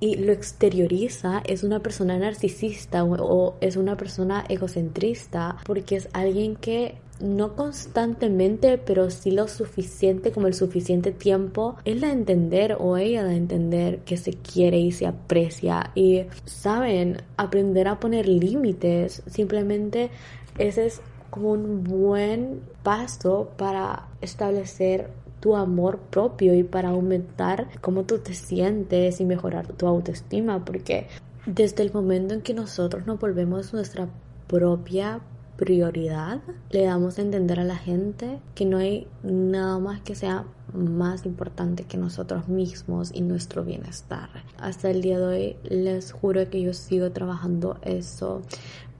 y 0.00 0.16
lo 0.16 0.32
exterioriza, 0.32 1.42
es 1.46 1.62
una 1.62 1.80
persona 1.80 2.18
narcisista 2.18 3.04
o, 3.04 3.56
es 3.60 3.76
una 3.76 3.96
persona 3.96 4.44
egocentrista 4.48 5.56
porque 5.64 5.96
es 5.96 6.08
alguien 6.12 6.56
que 6.56 6.96
no 7.20 7.56
constantemente, 7.56 8.76
pero 8.76 9.08
sí 9.10 9.30
lo 9.30 9.48
suficiente, 9.48 10.32
como 10.32 10.48
el 10.48 10.54
suficiente 10.54 11.12
tiempo, 11.12 11.76
él 11.86 12.00
da 12.00 12.08
a 12.08 12.12
entender 12.12 12.76
o 12.78 12.98
ella 12.98 13.24
da 13.24 13.30
a 13.30 13.36
entender 13.36 14.00
que 14.00 14.18
se 14.18 14.34
quiere 14.34 14.78
y 14.78 14.92
se 14.92 15.06
aprecia. 15.06 15.92
Y 15.94 16.24
saben, 16.44 17.22
aprender 17.38 17.88
a 17.88 18.00
poner 18.00 18.28
límites, 18.28 19.22
simplemente 19.26 20.10
ese 20.58 20.86
es 20.86 21.00
como 21.30 21.52
un 21.52 21.84
buen 21.84 22.60
paso 22.82 23.50
para 23.56 24.08
establecer 24.20 25.10
tu 25.40 25.56
amor 25.56 25.98
propio 26.10 26.54
y 26.54 26.62
para 26.62 26.90
aumentar 26.90 27.68
cómo 27.80 28.04
tú 28.04 28.18
te 28.18 28.34
sientes 28.34 29.20
y 29.20 29.24
mejorar 29.24 29.66
tu 29.68 29.86
autoestima, 29.86 30.64
porque 30.64 31.06
desde 31.46 31.82
el 31.82 31.92
momento 31.92 32.34
en 32.34 32.42
que 32.42 32.54
nosotros 32.54 33.06
nos 33.06 33.20
volvemos 33.20 33.72
nuestra 33.72 34.08
propia 34.46 35.20
prioridad, 35.56 36.40
le 36.70 36.84
damos 36.84 37.18
a 37.18 37.22
entender 37.22 37.60
a 37.60 37.64
la 37.64 37.76
gente 37.76 38.40
que 38.54 38.66
no 38.66 38.78
hay 38.78 39.06
nada 39.22 39.78
más 39.78 40.00
que 40.02 40.14
sea 40.14 40.44
más 40.74 41.24
importante 41.24 41.84
que 41.84 41.96
nosotros 41.96 42.48
mismos 42.48 43.10
y 43.14 43.22
nuestro 43.22 43.64
bienestar. 43.64 44.28
Hasta 44.58 44.90
el 44.90 45.00
día 45.00 45.18
de 45.18 45.24
hoy 45.24 45.56
les 45.62 46.12
juro 46.12 46.48
que 46.50 46.60
yo 46.60 46.74
sigo 46.74 47.10
trabajando 47.12 47.78
eso 47.82 48.42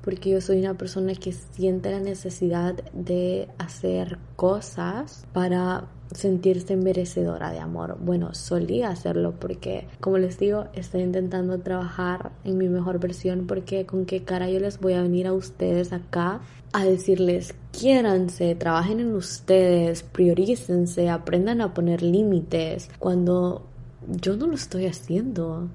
porque 0.07 0.31
yo 0.31 0.41
soy 0.41 0.61
una 0.61 0.75
persona 0.75 1.17
que 1.17 1.33
siente 1.33 1.91
la 1.91 1.99
necesidad 1.99 2.77
de 2.93 3.49
hacer 3.59 4.19
cosas 4.37 5.27
para 5.33 5.89
sentirse 6.15 6.77
merecedora 6.77 7.51
de 7.51 7.59
amor. 7.59 7.99
Bueno, 8.01 8.33
solía 8.33 8.91
hacerlo 8.91 9.35
porque, 9.41 9.89
como 9.99 10.19
les 10.19 10.39
digo, 10.39 10.67
estoy 10.75 11.03
intentando 11.03 11.59
trabajar 11.59 12.31
en 12.45 12.57
mi 12.57 12.69
mejor 12.69 13.01
versión 13.01 13.49
porque 13.49 13.85
con 13.85 14.07
qué 14.07 14.23
cara 14.23 14.49
yo 14.49 14.61
les 14.61 14.79
voy 14.79 14.93
a 14.93 15.03
venir 15.03 15.27
a 15.27 15.33
ustedes 15.33 15.93
acá 15.93 16.41
a 16.73 16.85
decirles, 16.85 17.57
quiéranse, 17.73 18.55
trabajen 18.55 19.01
en 19.01 19.13
ustedes, 19.13 20.05
priorícense, 20.05 21.11
aprendan 21.11 21.61
a 21.61 21.75
poner 21.75 22.03
límites, 22.03 22.91
cuando 23.01 23.67
yo 24.07 24.37
no 24.37 24.47
lo 24.47 24.55
estoy 24.55 24.87
haciendo. 24.87 25.69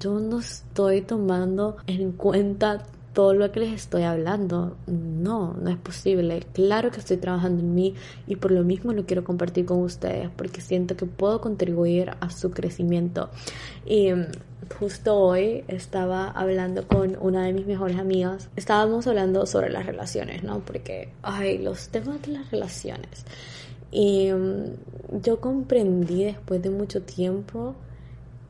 Yo 0.00 0.18
no 0.18 0.40
estoy 0.40 1.02
tomando 1.02 1.76
en 1.86 2.10
cuenta 2.10 2.82
todo 3.16 3.32
lo 3.32 3.50
que 3.50 3.60
les 3.60 3.72
estoy 3.72 4.02
hablando. 4.02 4.76
No, 4.86 5.54
no 5.54 5.70
es 5.70 5.78
posible. 5.78 6.42
Claro 6.52 6.90
que 6.90 7.00
estoy 7.00 7.16
trabajando 7.16 7.62
en 7.62 7.74
mí 7.74 7.94
y 8.26 8.36
por 8.36 8.50
lo 8.50 8.62
mismo 8.62 8.92
lo 8.92 9.06
quiero 9.06 9.24
compartir 9.24 9.64
con 9.64 9.78
ustedes 9.80 10.28
porque 10.36 10.60
siento 10.60 10.98
que 10.98 11.06
puedo 11.06 11.40
contribuir 11.40 12.10
a 12.20 12.28
su 12.28 12.50
crecimiento. 12.50 13.30
Y 13.86 14.12
mm, 14.12 14.26
justo 14.78 15.16
hoy 15.16 15.64
estaba 15.66 16.28
hablando 16.28 16.86
con 16.86 17.16
una 17.18 17.46
de 17.46 17.54
mis 17.54 17.66
mejores 17.66 17.96
amigas. 17.96 18.50
Estábamos 18.54 19.06
hablando 19.06 19.46
sobre 19.46 19.70
las 19.70 19.86
relaciones, 19.86 20.42
¿no? 20.42 20.58
Porque, 20.60 21.08
ay, 21.22 21.56
los 21.56 21.88
temas 21.88 22.20
de 22.20 22.32
las 22.32 22.50
relaciones. 22.50 23.24
Y 23.90 24.30
mm, 24.30 25.22
yo 25.22 25.40
comprendí 25.40 26.24
después 26.24 26.60
de 26.60 26.68
mucho 26.68 27.00
tiempo 27.00 27.76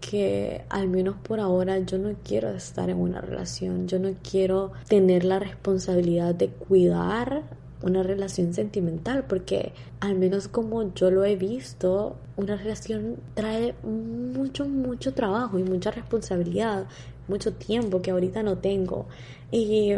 que 0.01 0.65
al 0.69 0.89
menos 0.89 1.17
por 1.17 1.41
ahora 1.41 1.79
yo 1.81 1.99
no 1.99 2.15
quiero 2.25 2.51
estar 2.51 2.91
en 2.91 2.99
una 2.99 3.21
relación, 3.21 3.89
yo 3.89 3.99
no 3.99 4.11
quiero 4.29 4.73
tener 4.89 5.25
la 5.25 5.39
responsabilidad 5.39 6.35
de 6.35 6.49
cuidar 6.49 7.43
una 7.83 8.03
relación 8.03 8.55
sentimental 8.55 9.25
porque 9.29 9.73
al 10.01 10.17
menos 10.17 10.49
como 10.49 10.95
yo 10.95 11.11
lo 11.11 11.25
he 11.25 11.37
visto 11.37 12.17
una 12.37 12.57
relación 12.57 13.17
trae 13.35 13.75
mucho 13.83 14.67
mucho 14.67 15.13
trabajo 15.13 15.59
y 15.59 15.63
mucha 15.63 15.91
responsabilidad 15.91 16.87
mucho 17.29 17.53
tiempo 17.53 18.03
que 18.03 18.11
ahorita 18.11 18.43
no 18.43 18.59
tengo. 18.59 19.07
Y 19.51 19.93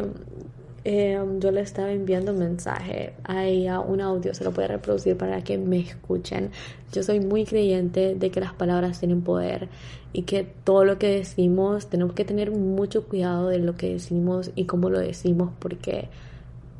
Em, 0.84 1.40
yo 1.40 1.50
le 1.50 1.60
estaba 1.60 1.92
enviando 1.92 2.32
un 2.32 2.38
mensaje 2.38 3.12
a 3.24 3.44
ella, 3.44 3.80
un 3.80 4.00
audio, 4.00 4.32
se 4.32 4.44
lo 4.44 4.52
puede 4.52 4.68
reproducir 4.68 5.16
para 5.16 5.42
que 5.42 5.58
me 5.58 5.80
escuchen. 5.80 6.50
Yo 6.92 7.02
soy 7.02 7.20
muy 7.20 7.44
creyente 7.44 8.14
de 8.14 8.30
que 8.30 8.40
las 8.40 8.54
palabras 8.54 8.98
tienen 9.00 9.22
poder 9.22 9.68
y 10.12 10.22
que 10.22 10.44
todo 10.64 10.84
lo 10.84 10.98
que 10.98 11.08
decimos 11.08 11.88
tenemos 11.88 12.14
que 12.14 12.24
tener 12.24 12.50
mucho 12.52 13.04
cuidado 13.04 13.48
de 13.48 13.58
lo 13.58 13.76
que 13.76 13.92
decimos 13.92 14.52
y 14.54 14.64
cómo 14.64 14.88
lo 14.88 15.00
decimos 15.00 15.50
porque, 15.58 16.08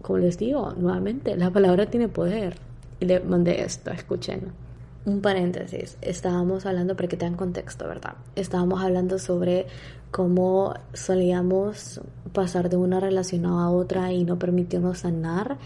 como 0.03 0.19
les 0.21 0.39
digo, 0.39 0.73
nuevamente, 0.79 1.37
la 1.37 1.51
palabra 1.51 1.87
tiene 1.87 2.09
poder. 2.09 2.57
Y 3.01 3.07
le 3.07 3.21
mandé 3.21 3.63
esto, 3.63 3.91
escuchen. 3.91 4.53
Un 5.05 5.23
paréntesis, 5.23 5.97
estábamos 6.03 6.67
hablando, 6.67 6.95
para 6.97 7.09
que 7.09 7.17
tengan 7.17 7.37
contexto, 7.37 7.87
¿verdad? 7.87 8.15
Estábamos 8.37 8.83
hablando 8.83 9.19
sobre 9.19 9.67
cómo 10.11 10.75
solíamos 10.93 12.01
pasar 12.33 12.69
de 12.69 12.77
una 12.77 13.01
relación 13.01 13.47
a 13.47 13.71
otra 13.71 14.13
y 14.13 14.25
no 14.25 14.39
permitirnos 14.39 14.99
sanar 14.99 15.59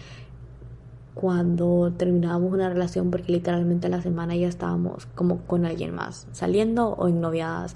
cuando 1.13 1.93
terminábamos 1.95 2.53
una 2.53 2.69
relación 2.69 3.11
porque 3.11 3.31
literalmente 3.31 3.87
a 3.87 3.89
la 3.89 4.01
semana 4.01 4.35
ya 4.35 4.47
estábamos 4.47 5.05
como 5.07 5.39
con 5.45 5.65
alguien 5.65 5.93
más, 5.93 6.27
saliendo 6.31 6.89
o 6.89 7.09
noviadas. 7.09 7.75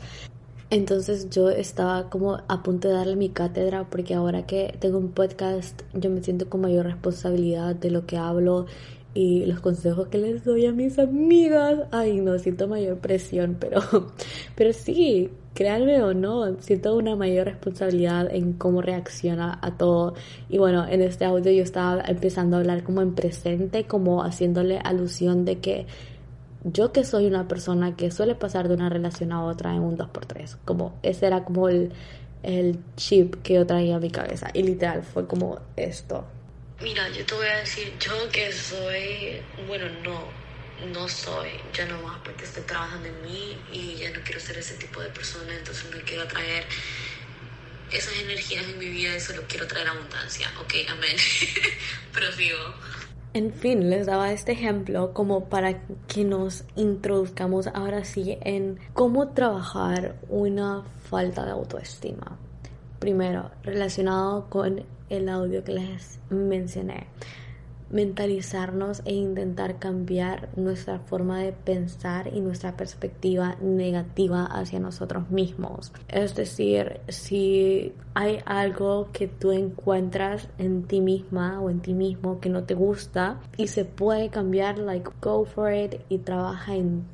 Entonces 0.70 1.30
yo 1.30 1.50
estaba 1.50 2.10
como 2.10 2.40
a 2.48 2.64
punto 2.64 2.90
de 2.90 2.96
darle 2.96 3.16
mi 3.16 3.30
cátedra 3.30 3.86
porque 3.90 4.16
ahora 4.16 4.46
que 4.46 4.76
tengo 4.80 4.98
un 4.98 5.12
podcast 5.12 5.82
yo 5.94 6.10
me 6.10 6.22
siento 6.22 6.50
con 6.50 6.62
mayor 6.62 6.86
responsabilidad 6.86 7.76
de 7.76 7.90
lo 7.90 8.06
que 8.06 8.18
hablo 8.18 8.66
y 9.18 9.46
los 9.48 9.62
consejos 9.62 10.10
que 10.10 10.20
les 10.20 10.46
doy 10.46 10.68
a 10.68 10.72
mis 10.72 11.00
amigas. 11.00 11.80
Ay, 11.90 12.22
no, 12.22 12.38
siento 12.38 12.68
mayor 12.68 13.00
presión, 13.00 13.58
pero, 13.60 13.82
pero 14.56 14.72
sí, 14.74 15.32
créanme 15.56 16.04
o 16.04 16.14
no, 16.14 16.56
siento 16.60 16.96
una 16.96 17.16
mayor 17.16 17.48
responsabilidad 17.48 18.28
en 18.32 18.54
cómo 18.54 18.84
reacciona 18.84 19.58
a 19.64 19.76
todo. 19.76 20.14
Y 20.50 20.60
bueno, 20.60 20.88
en 20.88 21.02
este 21.02 21.26
audio 21.26 21.52
yo 21.52 21.64
estaba 21.64 22.00
empezando 22.02 22.58
a 22.58 22.60
hablar 22.60 22.84
como 22.84 23.02
en 23.02 23.16
presente, 23.16 23.86
como 23.86 24.24
haciéndole 24.24 24.78
alusión 24.78 25.46
de 25.46 25.58
que 25.62 25.88
yo 26.64 26.92
que 26.92 27.04
soy 27.04 27.26
una 27.26 27.48
persona 27.48 27.96
que 27.96 28.12
suele 28.12 28.36
pasar 28.36 28.68
de 28.68 28.76
una 28.76 28.88
relación 28.88 29.32
a 29.32 29.44
otra 29.46 29.74
en 29.74 29.82
un 29.82 29.98
2x3, 29.98 30.58
como 30.64 30.94
ese 31.02 31.26
era 31.26 31.44
como 31.44 31.70
el, 31.70 31.92
el 32.44 32.78
chip 32.98 33.38
que 33.42 33.56
yo 33.56 33.66
traía 33.66 33.96
a 33.96 34.00
mi 34.00 34.12
cabeza. 34.12 34.52
Y 34.54 34.62
literal 34.62 35.02
fue 35.02 35.26
como 35.26 35.58
esto. 35.76 36.24
Mira, 36.80 37.10
yo 37.10 37.26
te 37.26 37.34
voy 37.34 37.48
a 37.48 37.58
decir, 37.58 37.92
yo 38.00 38.30
que 38.32 38.52
soy, 38.54 39.42
bueno, 39.68 39.86
no, 40.04 40.28
no 40.94 41.08
soy, 41.10 41.50
ya 41.74 41.88
no 41.88 42.00
más 42.04 42.20
porque 42.24 42.46
estoy 42.46 42.62
trabajando 42.64 43.08
en 43.08 43.22
mí 43.24 43.58
y 43.74 43.96
ya 43.96 44.12
no 44.12 44.20
quiero 44.24 44.40
ser 44.40 44.60
ese 44.60 44.76
tipo 44.76 45.02
de 45.02 45.10
persona, 45.10 45.56
entonces 45.56 45.86
no 45.92 45.98
quiero 46.06 46.22
atraer 46.22 46.66
esas 47.92 48.14
energías 48.22 48.64
en 48.66 48.78
mi 48.78 48.90
vida 48.90 49.16
y 49.16 49.20
solo 49.20 49.42
quiero 49.48 49.66
traer 49.66 49.88
abundancia. 49.88 50.52
Ok, 50.62 50.74
amén. 50.90 51.18
Prosigo. 52.14 52.58
En 53.34 53.52
fin, 53.54 53.90
les 53.90 54.06
daba 54.06 54.32
este 54.32 54.52
ejemplo 54.52 55.14
como 55.14 55.50
para 55.50 55.82
que 56.08 56.24
nos 56.24 56.64
introduzcamos 56.76 57.68
ahora 57.68 58.06
sí 58.06 58.38
en 58.42 58.80
cómo 58.94 59.30
trabajar 59.30 60.16
una 60.30 60.84
falta 61.10 61.44
de 61.44 61.52
autoestima. 61.52 62.38
Primero, 63.00 63.52
relacionado 63.64 64.48
con 64.50 64.86
el 65.10 65.30
audio 65.30 65.64
que 65.64 65.74
les 65.74 66.20
mencioné 66.30 67.08
mentalizarnos 67.90 69.02
e 69.06 69.14
intentar 69.14 69.80
cambiar 69.80 70.50
nuestra 70.56 71.00
forma 71.00 71.40
de 71.40 71.54
pensar 71.54 72.30
y 72.34 72.42
nuestra 72.42 72.76
perspectiva 72.76 73.56
negativa 73.62 74.46
hacia 74.46 74.80
nosotros 74.80 75.30
mismos. 75.30 75.92
Es 76.08 76.36
decir, 76.36 77.00
si 77.08 77.94
hay 78.14 78.40
algo 78.46 79.10
que 79.12 79.28
tú 79.28 79.52
encuentras 79.52 80.50
en 80.58 80.84
ti 80.84 81.02
misma 81.02 81.62
o 81.62 81.70
en 81.70 81.80
ti 81.82 81.94
mismo 81.94 82.40
que 82.40 82.50
no 82.50 82.64
te 82.64 82.74
gusta 82.74 83.40
y 83.58 83.68
se 83.68 83.86
puede 83.86 84.30
cambiar, 84.30 84.78
like 84.80 85.10
go 85.22 85.46
for 85.46 85.74
it 85.74 86.02
y 86.10 86.20
trabaja 86.20 86.76
en 86.76 87.06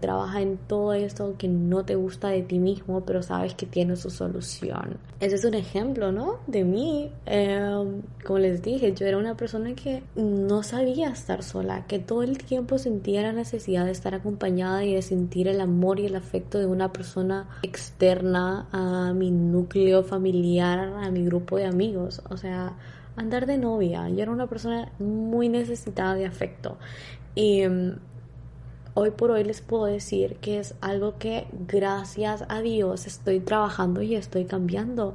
trabaja 0.00 0.40
en 0.40 0.58
todo 0.58 0.92
eso 0.92 1.34
que 1.38 1.48
no 1.48 1.84
te 1.84 1.94
gusta 1.94 2.28
de 2.28 2.42
ti 2.42 2.58
mismo, 2.58 3.02
pero 3.04 3.22
sabes 3.22 3.54
que 3.54 3.66
tiene 3.66 3.96
su 3.96 4.10
solución. 4.10 4.98
Ese 5.20 5.36
es 5.36 5.44
un 5.44 5.54
ejemplo, 5.54 6.12
¿no? 6.12 6.38
De 6.46 6.64
mí, 6.64 7.10
em, 7.26 8.02
como 8.24 8.38
les 8.38 8.62
dije, 8.62 8.92
yo 8.92 9.06
era 9.06 9.18
una 9.18 9.36
persona 9.36 9.74
que 9.74 10.02
no 10.14 10.62
sabía 10.62 11.10
estar 11.10 11.42
sola, 11.42 11.86
que 11.86 11.98
todo 11.98 12.22
el 12.22 12.38
tiempo 12.38 12.78
sentía 12.78 13.22
la 13.22 13.32
necesidad 13.32 13.84
de 13.84 13.92
estar 13.92 14.14
acompañada 14.14 14.84
y 14.84 14.94
de 14.94 15.02
sentir 15.02 15.48
el 15.48 15.60
amor 15.60 16.00
y 16.00 16.06
el 16.06 16.16
afecto 16.16 16.58
de 16.58 16.66
una 16.66 16.92
persona 16.92 17.48
externa 17.62 18.68
a 18.72 19.12
mi 19.12 19.30
núcleo 19.30 20.02
familiar, 20.02 20.78
a 20.80 21.10
mi 21.10 21.24
grupo 21.24 21.56
de 21.56 21.66
amigos. 21.66 22.22
O 22.30 22.36
sea, 22.36 22.76
andar 23.16 23.46
de 23.46 23.58
novia. 23.58 24.08
Yo 24.08 24.22
era 24.22 24.30
una 24.30 24.46
persona 24.46 24.90
muy 24.98 25.48
necesitada 25.48 26.14
de 26.14 26.26
afecto. 26.26 26.78
Y 27.34 27.66
mm, 27.66 27.96
hoy 28.94 29.10
por 29.10 29.30
hoy 29.30 29.44
les 29.44 29.60
puedo 29.60 29.86
decir 29.86 30.36
que 30.36 30.58
es 30.58 30.74
algo 30.80 31.18
que 31.18 31.46
gracias 31.66 32.44
a 32.48 32.60
Dios 32.60 33.06
estoy 33.06 33.40
trabajando 33.40 34.02
y 34.02 34.14
estoy 34.14 34.44
cambiando. 34.44 35.14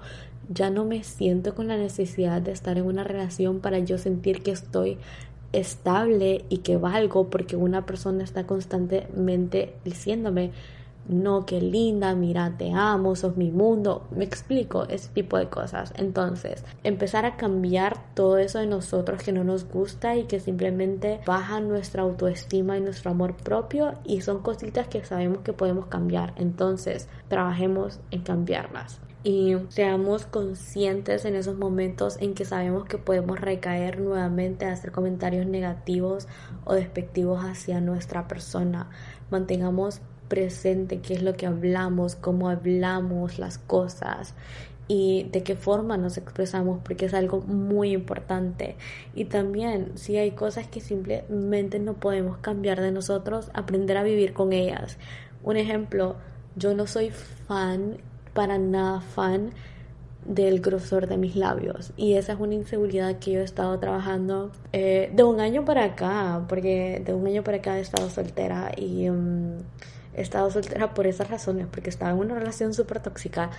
Ya 0.49 0.69
no 0.69 0.85
me 0.85 1.03
siento 1.03 1.55
con 1.55 1.67
la 1.67 1.77
necesidad 1.77 2.41
de 2.41 2.51
estar 2.51 2.77
en 2.77 2.85
una 2.85 3.03
relación 3.03 3.59
para 3.59 3.79
yo 3.79 3.97
sentir 3.97 4.41
que 4.43 4.51
estoy 4.51 4.97
estable 5.53 6.45
y 6.49 6.59
que 6.59 6.77
valgo 6.77 7.29
porque 7.29 7.55
una 7.55 7.85
persona 7.85 8.23
está 8.23 8.45
constantemente 8.45 9.73
diciéndome 9.83 10.51
no, 11.07 11.45
qué 11.45 11.61
linda, 11.61 12.15
mira, 12.15 12.57
te 12.57 12.71
amo, 12.73 13.15
sos 13.15 13.37
mi 13.37 13.51
mundo. 13.51 14.07
Me 14.11 14.25
explico 14.25 14.83
ese 14.89 15.09
tipo 15.09 15.37
de 15.37 15.47
cosas. 15.47 15.93
Entonces, 15.95 16.65
empezar 16.83 17.25
a 17.25 17.37
cambiar 17.37 18.13
todo 18.13 18.37
eso 18.37 18.59
de 18.59 18.67
nosotros 18.67 19.23
que 19.23 19.31
no 19.31 19.43
nos 19.43 19.65
gusta 19.65 20.17
y 20.17 20.25
que 20.25 20.39
simplemente 20.39 21.21
baja 21.25 21.61
nuestra 21.61 22.03
autoestima 22.03 22.77
y 22.77 22.81
nuestro 22.81 23.11
amor 23.11 23.35
propio 23.37 23.93
y 24.03 24.21
son 24.21 24.41
cositas 24.41 24.87
que 24.87 25.05
sabemos 25.05 25.39
que 25.39 25.53
podemos 25.53 25.85
cambiar. 25.85 26.33
Entonces, 26.35 27.07
trabajemos 27.29 28.01
en 28.11 28.23
cambiarlas 28.23 28.99
y 29.23 29.57
seamos 29.69 30.25
conscientes 30.25 31.25
en 31.25 31.35
esos 31.35 31.57
momentos 31.57 32.17
en 32.21 32.33
que 32.33 32.45
sabemos 32.45 32.85
que 32.85 32.97
podemos 32.97 33.39
recaer 33.39 33.99
nuevamente 33.99 34.65
a 34.65 34.71
hacer 34.71 34.91
comentarios 34.91 35.45
negativos 35.45 36.27
o 36.65 36.73
despectivos 36.73 37.43
hacia 37.43 37.81
nuestra 37.81 38.27
persona. 38.27 38.89
Mantengamos 39.29 40.01
presente 40.27 40.99
qué 40.99 41.13
es 41.13 41.23
lo 41.23 41.35
que 41.35 41.45
hablamos, 41.45 42.15
cómo 42.15 42.49
hablamos 42.49 43.39
las 43.39 43.57
cosas 43.57 44.33
y 44.87 45.27
de 45.31 45.43
qué 45.43 45.55
forma 45.55 45.97
nos 45.97 46.17
expresamos 46.17 46.79
porque 46.83 47.05
es 47.05 47.13
algo 47.13 47.41
muy 47.41 47.91
importante. 47.91 48.77
Y 49.13 49.25
también 49.25 49.97
si 49.97 50.17
hay 50.17 50.31
cosas 50.31 50.67
que 50.67 50.79
simplemente 50.79 51.79
no 51.79 51.95
podemos 51.95 52.37
cambiar 52.37 52.81
de 52.81 52.91
nosotros 52.91 53.51
aprender 53.53 53.97
a 53.97 54.03
vivir 54.03 54.33
con 54.33 54.53
ellas. 54.53 54.97
Un 55.43 55.57
ejemplo 55.57 56.15
yo 56.55 56.73
no 56.73 56.87
soy 56.87 57.11
fan 57.11 57.97
para 58.33 58.57
nada 58.57 59.01
fan 59.01 59.51
del 60.25 60.59
grosor 60.59 61.07
de 61.07 61.17
mis 61.17 61.35
labios. 61.35 61.93
Y 61.95 62.13
esa 62.13 62.33
es 62.33 62.39
una 62.39 62.53
inseguridad 62.53 63.19
que 63.19 63.31
yo 63.31 63.39
he 63.39 63.43
estado 63.43 63.77
trabajando 63.79 64.51
eh, 64.73 65.11
de 65.13 65.23
un 65.23 65.39
año 65.39 65.65
para 65.65 65.85
acá 65.85 66.45
porque 66.47 67.01
de 67.05 67.13
un 67.13 67.27
año 67.27 67.43
para 67.43 67.57
acá 67.57 67.77
he 67.77 67.81
estado 67.81 68.09
soltera 68.09 68.71
y 68.75 69.09
mm, 69.09 69.57
he 70.17 70.21
estado 70.21 70.51
soltera 70.51 70.93
por 70.93 71.07
esas 71.07 71.29
razones 71.29 71.67
porque 71.71 71.89
estaba 71.89 72.11
en 72.11 72.17
una 72.17 72.35
relación 72.35 72.73
súper 72.73 72.99
tóxica 72.99 73.51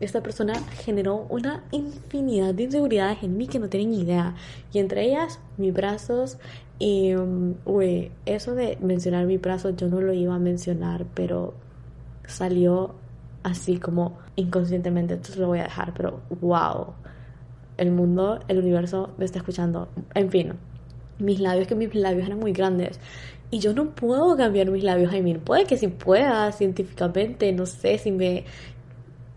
esta 0.00 0.22
persona 0.22 0.54
generó 0.84 1.26
una 1.28 1.64
infinidad 1.72 2.54
de 2.54 2.62
inseguridades 2.62 3.22
en 3.22 3.36
mí 3.36 3.46
que 3.46 3.58
no 3.58 3.68
tienen 3.68 3.92
idea 3.92 4.34
y 4.72 4.78
entre 4.78 5.04
ellas 5.04 5.40
mis 5.58 5.74
brazos 5.74 6.38
y 6.78 7.14
um, 7.14 7.54
eso 8.24 8.54
de 8.54 8.78
mencionar 8.80 9.26
mis 9.26 9.40
brazos 9.40 9.74
yo 9.76 9.88
no 9.88 10.00
lo 10.00 10.14
iba 10.14 10.34
a 10.34 10.38
mencionar 10.38 11.04
pero 11.14 11.54
salió 12.26 12.94
así 13.46 13.78
como 13.78 14.18
inconscientemente, 14.34 15.14
entonces 15.14 15.36
lo 15.36 15.46
voy 15.46 15.60
a 15.60 15.64
dejar, 15.64 15.94
pero 15.94 16.20
wow. 16.40 16.94
el 17.76 17.92
mundo, 17.92 18.40
el 18.48 18.58
universo 18.58 19.14
me 19.18 19.24
está 19.24 19.38
escuchando. 19.38 19.88
En 20.14 20.30
fin, 20.30 20.54
mis 21.20 21.38
labios, 21.38 21.68
que 21.68 21.76
mis 21.76 21.94
labios 21.94 22.26
eran 22.26 22.40
muy 22.40 22.52
grandes. 22.52 22.98
Y 23.50 23.60
yo 23.60 23.72
no 23.72 23.90
puedo 23.90 24.36
cambiar 24.36 24.70
mis 24.70 24.82
labios, 24.82 25.14
I 25.14 25.22
mean, 25.22 25.40
puede 25.40 25.64
que 25.66 25.76
si 25.76 25.88
pueda 25.88 26.50
científicamente, 26.52 27.52
no 27.52 27.66
sé 27.66 27.98
si 27.98 28.10
me 28.10 28.44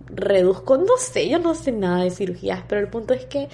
reduzco, 0.07 0.77
no 0.77 0.97
sé, 0.97 1.29
yo 1.29 1.37
no 1.39 1.53
sé 1.53 1.71
nada 1.71 2.03
de 2.03 2.09
cirugías, 2.09 2.63
pero 2.67 2.81
el 2.81 2.87
punto 2.87 3.13
es 3.13 3.25
que 3.25 3.49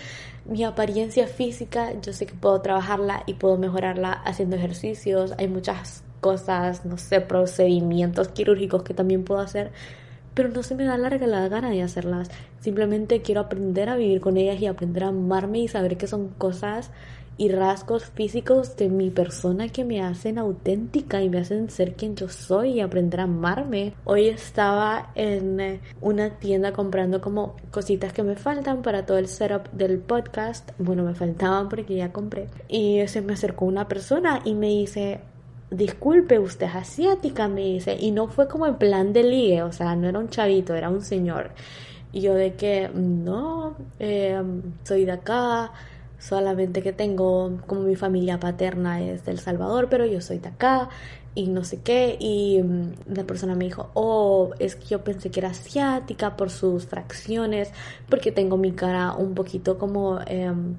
mi 0.46 0.64
apariencia 0.64 1.28
física, 1.28 1.92
yo 2.02 2.14
sé 2.14 2.26
que 2.26 2.36
puedo 2.36 2.62
trabajarla 2.62 3.24
y 3.26 3.34
puedo 3.34 3.58
mejorarla 3.58 4.12
haciendo 4.12 4.56
ejercicios, 4.56 5.34
hay 5.38 5.48
muchas 5.48 6.04
cosas, 6.22 6.86
no 6.86 6.98
sé, 6.98 7.22
procedimientos 7.22 8.30
quirúrgicos 8.30 8.84
que 8.84 8.94
también 8.94 9.24
puedo 9.24 9.42
hacer, 9.42 9.72
pero 10.34 10.50
no 10.50 10.64
se 10.64 10.76
me 10.76 10.86
da 10.86 10.98
larga 10.98 11.28
la 11.28 11.48
gana 11.48 11.70
de 11.70 11.82
hacerlas. 11.82 12.30
Simplemente 12.60 13.22
quiero 13.22 13.42
aprender 13.42 13.90
a 13.90 13.96
vivir 13.96 14.22
con 14.22 14.38
ellas 14.38 14.62
y 14.62 14.68
aprender 14.68 15.04
a 15.04 15.08
amarme 15.08 15.60
y 15.60 15.68
saber 15.68 15.98
que 15.98 16.08
son 16.08 16.30
cosas 16.30 16.92
y 17.38 17.50
rasgos 17.50 18.06
físicos 18.06 18.78
de 18.78 18.90
mi 18.90 19.10
persona 19.10 19.68
que 19.68 19.84
me 19.84 20.02
hacen 20.02 20.38
auténtica 20.38 21.22
y 21.22 21.30
me 21.30 21.40
hacen 21.40 21.70
ser 21.70 21.96
quien 21.96 22.16
yo 22.16 22.30
soy 22.30 22.74
y 22.74 22.82
aprender 22.82 23.20
a 23.20 23.24
amarme. 23.24 23.94
Hoy 24.06 24.28
estaba 24.28 25.12
en 25.16 25.60
eh, 25.60 25.82
una 26.00 26.40
tienda 26.40 26.72
comprando 26.72 27.20
como 27.20 27.56
cositas 27.72 28.14
que 28.14 28.24
me 28.24 28.36
faltan 28.36 28.82
para 28.82 29.06
todo 29.06 29.18
el 29.18 29.28
setup 29.28 29.70
del 29.72 30.00
podcast. 30.00 30.72
Bueno, 30.78 31.04
me 31.04 31.14
faltaban 31.14 31.68
porque 31.68 31.96
ya 31.96 32.14
compré. 32.14 32.48
Y 32.70 33.06
se 33.08 33.22
me 33.22 33.34
acercó 33.34 33.66
una 33.66 33.88
persona 33.88 34.42
y 34.46 34.54
me 34.54 34.68
dice, 34.68 35.20
disculpe, 35.72 36.40
usted 36.40 36.68
es 36.68 36.76
asiática, 36.76 37.50
me 37.50 37.62
dice. 37.62 37.98
Y 38.00 38.12
no 38.12 38.28
fue 38.28 38.48
como 38.48 38.66
en 38.66 38.76
plan 38.76 39.12
de 39.12 39.24
ligue, 39.24 39.64
o 39.64 39.74
sea, 39.74 39.96
no 39.96 40.08
era 40.08 40.20
un 40.20 40.30
chavito, 40.30 40.74
era 40.74 40.90
un 40.90 41.02
señor. 41.02 41.52
Y 42.14 42.22
yo 42.22 42.34
de 42.34 42.54
que, 42.54 42.90
no, 42.94 43.76
eh, 44.00 44.42
soy 44.84 45.04
de 45.04 45.12
acá 45.12 45.74
solamente 46.28 46.82
que 46.82 46.94
tengo 46.94 47.60
como 47.68 47.82
mi 47.82 47.96
familia 47.96 48.40
paterna 48.40 49.02
es 49.02 49.26
del 49.26 49.40
Salvador, 49.40 49.88
pero 49.90 50.06
yo 50.06 50.22
soy 50.22 50.40
de 50.40 50.50
acá 50.50 50.90
y 51.36 51.48
no 51.48 51.64
sé 51.64 51.82
qué. 51.82 52.18
Y 52.20 52.62
mm, 52.64 53.14
la 53.14 53.26
persona 53.26 53.56
me 53.56 53.66
dijo, 53.66 53.92
oh, 53.94 54.52
es 54.60 54.76
que 54.76 54.88
yo 54.88 55.04
pensé 55.04 55.30
que 55.30 55.42
era 55.42 55.50
asiática 55.50 56.36
por 56.36 56.50
sus 56.50 56.86
fracciones, 56.86 57.72
porque 58.10 58.32
tengo 58.32 58.58
mi 58.58 58.72
cara 58.72 59.14
un 59.14 59.36
poquito 59.36 59.78
como... 59.78 60.20
Em, 60.26 60.76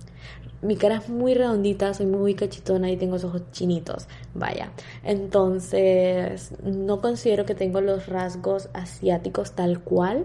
mi 0.63 0.77
cara 0.77 0.97
es 0.97 1.09
muy 1.11 1.35
redondita, 1.35 1.93
soy 1.93 2.07
muy 2.07 2.35
cachitona 2.35 2.91
y 2.91 2.97
tengo 2.97 3.13
los 3.13 3.25
ojos 3.25 3.43
chinitos, 3.53 4.09
vaya. 4.35 4.73
Entonces, 5.05 6.53
no 6.63 7.01
considero 7.03 7.45
que 7.45 7.55
tengo 7.55 7.83
los 7.83 8.07
rasgos 8.07 8.71
asiáticos 8.73 9.53
tal 9.53 9.81
cual, 9.81 10.25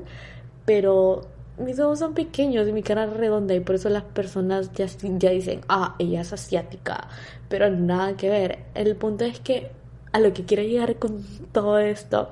pero 0.65 1.27
mis 1.57 1.79
ojos 1.79 1.99
son 1.99 2.13
pequeños 2.13 2.67
y 2.67 2.73
mi 2.73 2.83
cara 2.83 3.05
es 3.05 3.13
redonda 3.13 3.53
y 3.53 3.59
por 3.59 3.75
eso 3.75 3.89
las 3.89 4.03
personas 4.03 4.71
ya, 4.73 4.85
ya 4.85 5.29
dicen, 5.29 5.61
ah, 5.67 5.95
ella 5.99 6.21
es 6.21 6.33
asiática, 6.33 7.07
pero 7.49 7.69
nada 7.69 8.15
que 8.17 8.29
ver. 8.29 8.59
El 8.73 8.95
punto 8.95 9.25
es 9.25 9.39
que 9.39 9.71
a 10.11 10.19
lo 10.19 10.33
que 10.33 10.45
quiero 10.45 10.63
llegar 10.63 10.97
con 10.97 11.23
todo 11.51 11.79
esto 11.79 12.29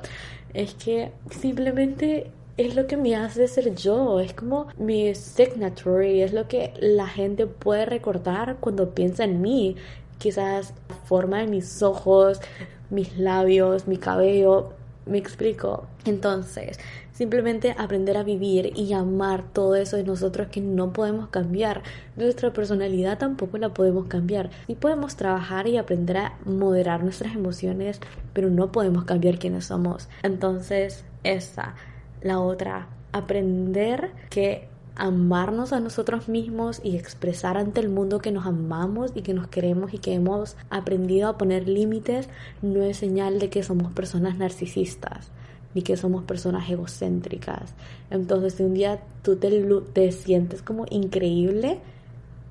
es 0.53 0.73
que 0.73 1.11
simplemente 1.29 2.31
es 2.57 2.75
lo 2.75 2.87
que 2.87 2.97
me 2.97 3.15
hace 3.15 3.47
ser 3.47 3.73
yo, 3.73 4.19
es 4.19 4.33
como 4.33 4.67
mi 4.77 5.15
signature, 5.15 6.23
es 6.23 6.33
lo 6.33 6.47
que 6.47 6.73
la 6.79 7.07
gente 7.07 7.47
puede 7.47 7.85
recordar 7.85 8.57
cuando 8.59 8.93
piensa 8.93 9.23
en 9.23 9.41
mí. 9.41 9.77
Quizás 10.17 10.73
la 10.89 10.95
forma 10.95 11.39
de 11.39 11.47
mis 11.47 11.81
ojos, 11.81 12.41
mis 12.89 13.17
labios, 13.17 13.87
mi 13.87 13.97
cabello, 13.97 14.73
me 15.05 15.17
explico. 15.17 15.85
Entonces, 16.03 16.77
Simplemente 17.19 17.75
aprender 17.77 18.15
a 18.15 18.23
vivir 18.23 18.71
y 18.77 18.93
amar 18.93 19.43
todo 19.51 19.75
eso 19.75 19.97
de 19.97 20.05
nosotros 20.05 20.47
que 20.47 20.61
no 20.61 20.93
podemos 20.93 21.27
cambiar. 21.27 21.83
Nuestra 22.15 22.53
personalidad 22.53 23.17
tampoco 23.17 23.57
la 23.57 23.73
podemos 23.73 24.05
cambiar. 24.05 24.51
Sí 24.67 24.75
podemos 24.75 25.17
trabajar 25.17 25.67
y 25.67 25.75
aprender 25.75 26.15
a 26.15 26.37
moderar 26.45 27.03
nuestras 27.03 27.35
emociones, 27.35 27.99
pero 28.31 28.49
no 28.49 28.71
podemos 28.71 29.03
cambiar 29.03 29.37
quiénes 29.37 29.65
somos. 29.65 30.07
Entonces, 30.23 31.03
esa. 31.25 31.75
La 32.21 32.39
otra, 32.39 32.87
aprender 33.11 34.11
que 34.29 34.69
amarnos 34.95 35.73
a 35.73 35.81
nosotros 35.81 36.29
mismos 36.29 36.79
y 36.85 36.95
expresar 36.95 37.57
ante 37.57 37.81
el 37.81 37.89
mundo 37.89 38.19
que 38.19 38.31
nos 38.31 38.45
amamos 38.45 39.11
y 39.13 39.23
que 39.23 39.33
nos 39.33 39.47
queremos 39.47 39.93
y 39.93 39.97
que 39.97 40.13
hemos 40.13 40.55
aprendido 40.69 41.27
a 41.27 41.37
poner 41.37 41.67
límites 41.67 42.29
no 42.61 42.81
es 42.81 42.95
señal 42.95 43.39
de 43.39 43.49
que 43.49 43.61
somos 43.61 43.91
personas 43.91 44.37
narcisistas 44.37 45.31
ni 45.73 45.81
que 45.81 45.97
somos 45.97 46.23
personas 46.23 46.69
egocéntricas. 46.69 47.73
Entonces, 48.09 48.53
si 48.55 48.63
un 48.63 48.73
día 48.73 48.99
tú 49.21 49.35
te, 49.35 49.49
te 49.93 50.11
sientes 50.11 50.61
como 50.61 50.85
increíble 50.89 51.79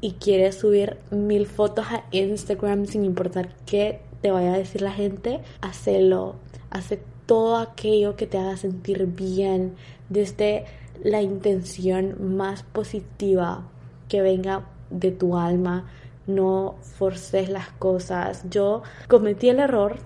y 0.01 0.13
quieres 0.13 0.57
subir 0.57 0.99
mil 1.11 1.47
fotos 1.47 1.87
a 1.91 2.05
Instagram 2.13 2.87
sin 2.87 3.05
importar 3.05 3.55
qué 3.67 4.01
te 4.21 4.31
vaya 4.31 4.55
a 4.55 4.59
decir 4.59 4.83
la 4.83 4.93
gente, 4.93 5.41
hacelo. 5.61 6.37
Hace 6.71 7.01
todo 7.27 7.57
aquello 7.57 8.17
que 8.17 8.27
te 8.27 8.39
haga 8.39 8.57
sentir 8.57 9.07
bien 9.07 9.75
desde 10.09 10.65
la 11.03 11.23
intención 11.23 12.37
más 12.37 12.63
positiva 12.63 13.69
que 14.09 14.23
venga 14.23 14.67
de 14.91 15.11
tu 15.11 15.37
alma. 15.37 15.87
No 16.27 16.77
forces 16.81 17.49
las 17.49 17.71
cosas. 17.71 18.45
Yo 18.51 18.83
cometí 19.09 19.49
el 19.49 19.61
error 19.61 19.97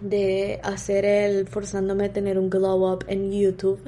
de 0.00 0.60
hacer 0.62 1.04
el 1.04 1.46
forzándome 1.46 2.06
a 2.06 2.12
tener 2.12 2.38
un 2.38 2.50
glow 2.50 2.92
up 2.92 3.04
en 3.08 3.32
YouTube 3.32 3.80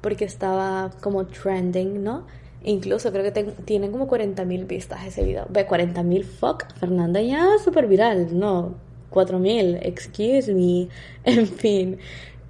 porque 0.00 0.24
estaba 0.24 0.90
como 1.00 1.26
trending, 1.26 2.02
¿no? 2.02 2.26
Incluso 2.62 3.12
creo 3.12 3.30
que 3.32 3.42
tiene 3.64 3.90
como 3.90 4.06
40 4.06 4.44
mil 4.44 4.64
vistas 4.64 5.06
ese 5.06 5.24
video. 5.24 5.46
Ve, 5.50 5.66
40 5.66 6.02
mil, 6.02 6.24
fuck, 6.24 6.64
Fernanda 6.78 7.20
ya 7.20 7.58
súper 7.62 7.86
viral, 7.86 8.38
no, 8.38 8.74
4 9.10 9.38
mil, 9.38 9.78
excuse 9.82 10.52
me, 10.52 10.88
en 11.24 11.46
fin. 11.46 11.98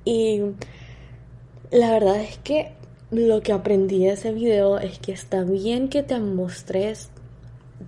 Y 0.04 0.40
la 1.70 1.92
verdad 1.92 2.20
es 2.20 2.38
que 2.38 2.72
lo 3.10 3.40
que 3.42 3.52
aprendí 3.52 4.04
de 4.04 4.12
ese 4.12 4.32
video 4.32 4.78
es 4.78 4.98
que 4.98 5.12
está 5.12 5.42
bien 5.44 5.88
que 5.88 6.02
te 6.02 6.18
mostres 6.18 7.10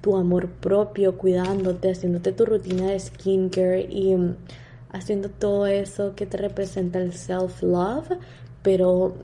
tu 0.00 0.16
amor 0.16 0.48
propio, 0.48 1.16
cuidándote, 1.16 1.90
haciéndote 1.90 2.32
tu 2.32 2.44
rutina 2.44 2.90
de 2.90 3.00
skincare 3.00 3.82
y 3.82 4.16
haciendo 4.96 5.28
todo 5.28 5.66
eso 5.66 6.14
que 6.14 6.26
te 6.26 6.36
representa 6.36 6.98
el 6.98 7.12
self-love, 7.12 8.18
pero 8.62 9.14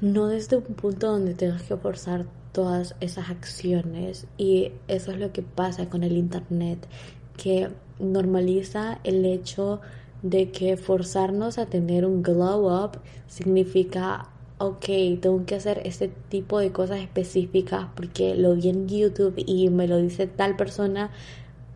no 0.00 0.28
desde 0.28 0.56
un 0.56 0.64
punto 0.64 1.08
donde 1.08 1.34
tengas 1.34 1.62
que 1.62 1.76
forzar 1.76 2.26
todas 2.52 2.94
esas 3.00 3.30
acciones. 3.30 4.26
Y 4.36 4.72
eso 4.88 5.12
es 5.12 5.18
lo 5.18 5.32
que 5.32 5.42
pasa 5.42 5.88
con 5.88 6.02
el 6.02 6.16
internet 6.16 6.86
que 7.36 7.70
normaliza 7.98 8.98
el 9.04 9.24
hecho 9.24 9.80
de 10.22 10.50
que 10.50 10.76
forzarnos 10.76 11.58
a 11.58 11.66
tener 11.66 12.04
un 12.04 12.22
glow 12.22 12.84
up 12.84 12.98
significa 13.26 14.28
ok, 14.60 14.84
tengo 15.22 15.46
que 15.46 15.54
hacer 15.54 15.80
este 15.86 16.08
tipo 16.28 16.58
de 16.58 16.70
cosas 16.70 17.00
específicas 17.00 17.86
porque 17.96 18.34
lo 18.34 18.54
vi 18.54 18.68
en 18.68 18.86
YouTube 18.86 19.34
y 19.38 19.70
me 19.70 19.88
lo 19.88 19.96
dice 19.96 20.26
tal 20.26 20.54
persona 20.54 21.10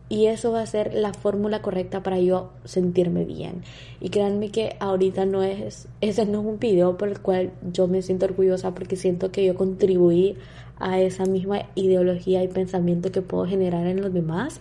y 0.08 0.26
eso 0.26 0.52
va 0.52 0.60
a 0.60 0.66
ser 0.66 0.92
la 0.94 1.14
fórmula 1.14 1.62
correcta 1.62 2.02
para 2.02 2.18
yo 2.18 2.52
sentirme 2.64 3.24
bien. 3.24 3.62
Y 4.00 4.10
créanme 4.10 4.50
que 4.50 4.76
ahorita 4.78 5.24
no 5.24 5.42
es, 5.42 5.88
ese 6.00 6.26
no 6.26 6.40
es 6.40 6.46
un 6.46 6.58
video 6.58 6.96
por 6.98 7.08
el 7.08 7.20
cual 7.20 7.52
yo 7.72 7.88
me 7.88 8.02
siento 8.02 8.26
orgullosa 8.26 8.74
porque 8.74 8.96
siento 8.96 9.32
que 9.32 9.44
yo 9.44 9.54
contribuí 9.54 10.36
a 10.78 11.00
esa 11.00 11.24
misma 11.24 11.62
ideología 11.74 12.42
y 12.42 12.48
pensamiento 12.48 13.12
que 13.12 13.22
puedo 13.22 13.46
generar 13.46 13.86
en 13.86 14.02
los 14.02 14.12
demás. 14.12 14.60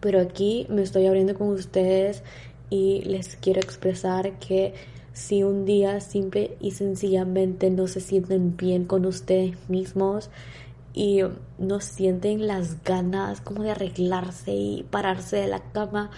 Pero 0.00 0.20
aquí 0.20 0.66
me 0.68 0.82
estoy 0.82 1.06
abriendo 1.06 1.34
con 1.34 1.48
ustedes 1.48 2.24
y 2.70 3.02
les 3.02 3.36
quiero 3.36 3.60
expresar 3.60 4.38
que 4.38 4.74
si 5.12 5.44
un 5.44 5.64
día 5.64 6.00
simple 6.00 6.56
y 6.60 6.72
sencillamente 6.72 7.70
no 7.70 7.86
se 7.86 8.00
sienten 8.00 8.56
bien 8.56 8.84
con 8.84 9.06
ustedes 9.06 9.56
mismos, 9.68 10.28
y 10.94 11.22
no 11.58 11.80
sienten 11.80 12.46
las 12.46 12.82
ganas 12.84 13.40
como 13.40 13.64
de 13.64 13.72
arreglarse 13.72 14.52
y 14.52 14.84
pararse 14.84 15.36
de 15.36 15.48
la 15.48 15.60
cama, 15.72 16.10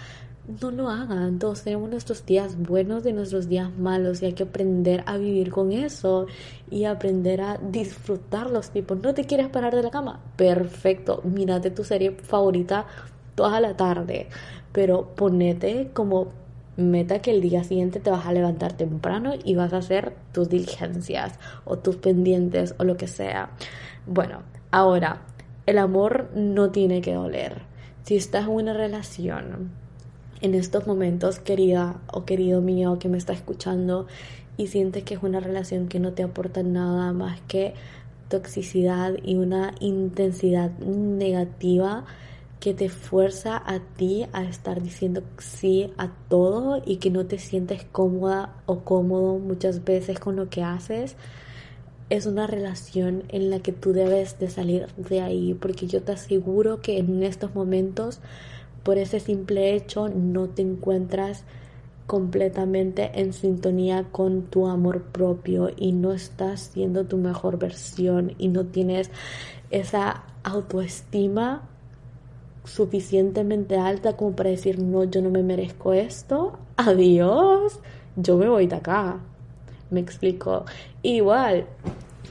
no 0.61 0.71
lo 0.71 0.89
hagan. 0.89 1.39
Todos 1.39 1.63
tenemos 1.63 1.89
nuestros 1.89 2.25
días 2.25 2.57
buenos 2.57 3.05
y 3.05 3.11
nuestros 3.11 3.49
días 3.49 3.75
malos 3.77 4.21
y 4.21 4.27
hay 4.27 4.33
que 4.33 4.43
aprender 4.43 5.03
a 5.05 5.17
vivir 5.17 5.51
con 5.51 5.73
eso 5.73 6.27
y 6.69 6.85
aprender 6.85 7.41
a 7.41 7.57
disfrutar 7.57 8.49
los. 8.49 8.71
¿No 9.03 9.13
te 9.13 9.25
quieres 9.25 9.49
parar 9.49 9.75
de 9.75 9.83
la 9.83 9.89
cama? 9.89 10.21
Perfecto. 10.35 11.21
Mírate 11.23 11.71
tu 11.71 11.83
serie 11.83 12.11
favorita 12.11 12.85
toda 13.35 13.59
la 13.59 13.75
tarde, 13.75 14.27
pero 14.71 15.15
ponete 15.15 15.89
como 15.93 16.29
meta 16.77 17.19
que 17.19 17.31
el 17.31 17.41
día 17.41 17.63
siguiente 17.63 17.99
te 17.99 18.11
vas 18.11 18.25
a 18.27 18.31
levantar 18.31 18.73
temprano 18.73 19.33
y 19.43 19.55
vas 19.55 19.73
a 19.73 19.77
hacer 19.77 20.15
tus 20.31 20.47
diligencias 20.47 21.39
o 21.65 21.77
tus 21.79 21.95
pendientes 21.97 22.75
o 22.77 22.83
lo 22.83 22.95
que 22.95 23.07
sea. 23.07 23.49
Bueno, 24.05 24.43
Ahora, 24.71 25.21
el 25.65 25.77
amor 25.77 26.29
no 26.35 26.71
tiene 26.71 27.01
que 27.01 27.13
doler. 27.13 27.61
Si 28.03 28.15
estás 28.15 28.45
en 28.45 28.51
una 28.51 28.73
relación, 28.73 29.71
en 30.41 30.53
estos 30.53 30.87
momentos, 30.87 31.39
querida 31.39 32.01
o 32.11 32.25
querido 32.25 32.61
mío 32.61 32.99
que 32.99 33.09
me 33.09 33.17
está 33.17 33.33
escuchando, 33.33 34.07
y 34.57 34.67
sientes 34.67 35.03
que 35.03 35.13
es 35.13 35.23
una 35.23 35.39
relación 35.39 35.87
que 35.87 35.99
no 35.99 36.13
te 36.13 36.23
aporta 36.23 36.63
nada 36.63 37.13
más 37.13 37.39
que 37.47 37.75
toxicidad 38.27 39.13
y 39.23 39.35
una 39.35 39.73
intensidad 39.79 40.71
negativa 40.79 42.05
que 42.59 42.73
te 42.73 42.89
fuerza 42.89 43.61
a 43.63 43.79
ti 43.79 44.25
a 44.33 44.43
estar 44.43 44.81
diciendo 44.81 45.21
sí 45.37 45.93
a 45.97 46.09
todo 46.27 46.81
y 46.83 46.97
que 46.97 47.11
no 47.11 47.25
te 47.25 47.37
sientes 47.37 47.85
cómoda 47.85 48.55
o 48.65 48.79
cómodo 48.79 49.37
muchas 49.37 49.83
veces 49.83 50.19
con 50.19 50.35
lo 50.35 50.49
que 50.49 50.63
haces, 50.63 51.15
es 52.09 52.25
una 52.25 52.47
relación 52.47 53.23
en 53.29 53.49
la 53.49 53.59
que 53.59 53.71
tú 53.71 53.93
debes 53.93 54.39
de 54.39 54.49
salir 54.49 54.87
de 54.95 55.21
ahí 55.21 55.53
porque 55.53 55.87
yo 55.87 56.01
te 56.01 56.13
aseguro 56.13 56.81
que 56.81 56.97
en 56.99 57.23
estos 57.23 57.53
momentos 57.53 58.19
por 58.83 58.97
ese 58.97 59.19
simple 59.19 59.73
hecho 59.75 60.07
no 60.07 60.47
te 60.47 60.61
encuentras 60.61 61.43
completamente 62.05 63.11
en 63.19 63.33
sintonía 63.33 64.05
con 64.11 64.43
tu 64.43 64.67
amor 64.67 65.03
propio 65.03 65.69
y 65.75 65.91
no 65.91 66.13
estás 66.13 66.71
siendo 66.73 67.05
tu 67.05 67.17
mejor 67.17 67.59
versión 67.59 68.33
y 68.37 68.47
no 68.47 68.65
tienes 68.65 69.11
esa 69.69 70.23
autoestima 70.43 71.67
suficientemente 72.63 73.77
alta 73.77 74.15
como 74.15 74.35
para 74.35 74.49
decir, 74.49 74.79
no, 74.79 75.03
yo 75.03 75.21
no 75.21 75.29
me 75.29 75.43
merezco 75.43 75.93
esto, 75.93 76.57
adiós, 76.77 77.79
yo 78.15 78.37
me 78.37 78.47
voy 78.47 78.67
de 78.67 78.75
acá. 78.75 79.19
Me 79.89 79.99
explico. 79.99 80.65
Igual, 81.01 81.65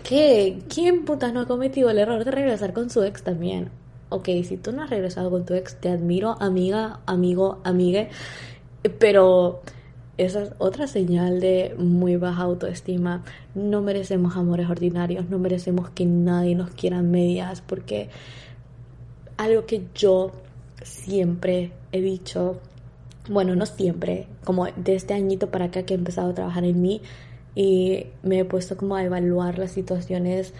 ¿qué? 0.03 0.59
¿Quién 0.73 1.05
putas 1.05 1.33
no 1.33 1.41
ha 1.41 1.47
cometido 1.47 1.91
el 1.91 1.99
error 1.99 2.25
de 2.25 2.31
regresar 2.31 2.73
con 2.73 2.91
su 2.91 3.03
ex 3.03 3.23
también? 3.23 3.71
Ok, 4.09 4.29
si 4.45 4.57
tú 4.57 4.73
no 4.73 4.83
has 4.83 4.91
regresado 4.91 5.31
con 5.31 5.45
tu 5.45 5.55
ex, 5.55 5.81
te 5.81 5.89
admiro, 5.89 6.37
amiga, 6.41 7.01
amigo, 7.07 7.61
amigue, 7.65 8.09
pero 8.99 9.63
esa 10.19 10.43
es 10.45 10.53
otra 10.59 10.87
señal 10.87 11.41
de 11.41 11.75
muy 11.79 12.17
baja 12.17 12.43
autoestima. 12.43 13.25
No 13.55 13.83
merecemos 13.83 14.37
amores 14.37 14.71
ordinarios, 14.71 15.29
no 15.29 15.39
merecemos 15.39 15.91
que 15.91 16.07
nadie 16.07 16.55
nos 16.55 16.71
quiera 16.71 17.03
medias, 17.03 17.61
porque 17.61 18.09
algo 19.37 19.67
que 19.67 19.83
yo 19.95 20.33
siempre 20.83 21.73
he 21.93 22.01
dicho, 22.01 22.61
bueno, 23.29 23.57
no 23.57 23.67
siempre, 23.67 24.29
como 24.45 24.67
de 24.67 24.95
este 24.95 25.15
añito 25.15 25.51
para 25.51 25.67
acá 25.67 25.83
que 25.83 25.95
he 25.95 25.97
empezado 25.97 26.31
a 26.31 26.35
trabajar 26.35 26.65
en 26.65 26.81
mí 26.81 27.03
y 27.57 28.07
me 28.23 28.39
he 28.39 28.45
puesto 28.45 28.77
como 28.77 28.95
a 28.95 29.03
evaluar 29.03 29.59
las 29.59 29.73
situaciones 29.73 30.53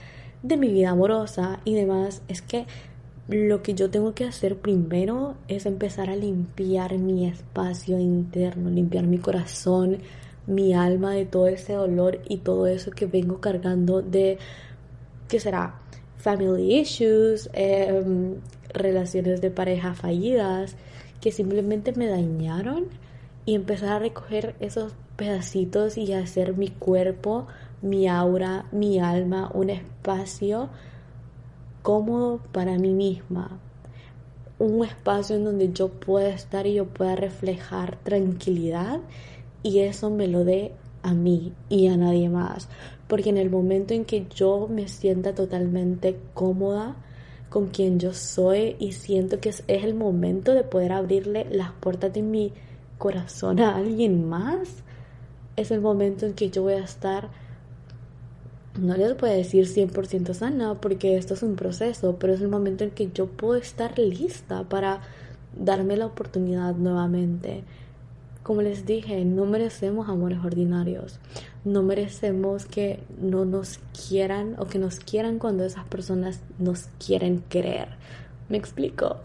de 0.43 0.57
mi 0.57 0.69
vida 0.73 0.91
amorosa 0.91 1.61
y 1.65 1.75
demás, 1.75 2.23
es 2.27 2.43
que 2.43 2.67
lo 3.29 3.63
que 3.63 3.75
yo 3.75 3.91
tengo 3.91 4.15
que 4.15 4.25
hacer 4.25 4.57
primero 4.57 5.35
es 5.47 5.67
empezar 5.67 6.09
a 6.09 6.17
limpiar 6.17 6.97
mi 6.99 7.27
espacio 7.27 7.99
interno, 7.99 8.71
limpiar 8.71 9.07
mi 9.07 9.19
corazón, 9.19 9.99
mi 10.47 10.75
alma 10.75 11.13
de 11.13 11.27
todo 11.27 11.49
ese 11.49 11.75
dolor 11.75 12.21
y 12.29 12.39
todo 12.39 12.67
eso 12.67 12.93
que 12.93 13.07
vengo 13.07 13.41
cargando 13.41 14.01
de, 14.01 14.39
¿qué 15.29 15.39
será? 15.39 15.81
Family 16.17 16.81
issues, 16.81 17.51
eh, 17.53 18.03
relaciones 18.73 19.41
de 19.43 19.51
pareja 19.51 19.95
fallidas 19.95 20.77
que 21.21 21.31
simplemente 21.31 21.93
me 21.93 22.07
dañaron 22.07 22.87
y 23.45 23.55
empezar 23.55 23.91
a 23.91 23.99
recoger 23.99 24.55
esos 24.61 24.95
pedacitos 25.17 25.99
y 25.99 26.13
hacer 26.13 26.57
mi 26.57 26.69
cuerpo, 26.69 27.47
mi 27.83 28.09
aura, 28.09 28.67
mi 28.73 28.99
alma 28.99 29.51
un 29.55 29.71
espacio 29.71 30.69
cómodo 31.83 32.41
para 32.53 32.79
mí 32.79 32.93
misma. 32.93 33.59
Un 34.59 34.85
espacio 34.85 35.37
en 35.37 35.45
donde 35.45 35.73
yo 35.73 35.89
pueda 35.89 36.29
estar 36.31 36.67
y 36.67 36.75
yo 36.75 36.87
pueda 36.87 37.15
reflejar 37.15 37.97
tranquilidad 38.03 39.01
y 39.63 39.81
eso 39.81 40.11
me 40.11 40.29
lo 40.29 40.45
dé 40.45 40.73
a 41.03 41.15
mí 41.15 41.53
y 41.69 41.89
a 41.89 41.97
nadie 41.97 42.29
más. 42.29 42.69
Porque 43.07 43.31
en 43.31 43.37
el 43.37 43.51
momento 43.51 43.95
en 43.95 44.05
que 44.05 44.27
yo 44.35 44.69
me 44.69 44.89
sienta 44.89 45.35
totalmente 45.35 46.19
cómoda, 46.35 46.97
con 47.49 47.69
quien 47.69 47.99
yo 47.99 48.13
soy 48.13 48.77
y 48.79 48.93
siento 48.93 49.41
que 49.41 49.51
es, 49.51 49.63
el 49.69 49.95
momento 49.95 50.53
de 50.53 50.65
poder 50.65 50.93
abrirle 50.93 51.47
las 51.51 51.73
puertas 51.73 52.13
de 52.13 52.23
mi 52.23 52.53
corazón 52.99 53.61
a 53.61 53.77
alguien 53.77 54.29
más. 54.29 54.83
Es 55.57 55.71
el 55.71 55.81
momento 55.81 56.27
en 56.27 56.35
que 56.35 56.51
yo 56.51 56.63
voy 56.63 56.75
a 56.75 56.85
estar, 56.85 57.29
no 58.79 58.97
les 58.97 59.17
voy 59.17 59.31
a 59.31 59.33
decir 59.33 59.67
100% 59.67 60.35
sana 60.35 60.81
porque 60.81 61.17
esto 61.17 61.35
es 61.35 61.43
un 61.43 61.57
proceso, 61.57 62.17
pero 62.19 62.35
es 62.35 62.41
el 62.41 62.49
momento 62.49 62.85
en 62.85 62.91
que 62.91 63.11
yo 63.13 63.27
puedo 63.27 63.57
estar 63.57 63.99
lista 63.99 64.65
para 64.65 65.01
darme 65.59 65.97
la 65.97 66.07
oportunidad 66.07 66.75
nuevamente. 66.75 67.65
Como 68.43 68.63
les 68.63 68.87
dije, 68.87 69.25
no 69.25 69.47
merecemos 69.47 70.09
amores 70.09 70.39
ordinarios 70.45 71.19
no 71.67 71.83
merecemos 71.83 72.65
que 72.65 73.01
no 73.21 73.45
nos 73.45 73.81
quieran 74.09 74.55
o 74.59 74.67
que 74.67 74.79
nos 74.79 75.01
quieran 75.01 75.39
cuando 75.41 75.65
esas 75.65 75.85
personas 75.85 76.41
nos 76.61 76.89
quieren 77.05 77.43
querer. 77.49 77.89
¿Me 78.49 78.57
explico? 78.57 79.17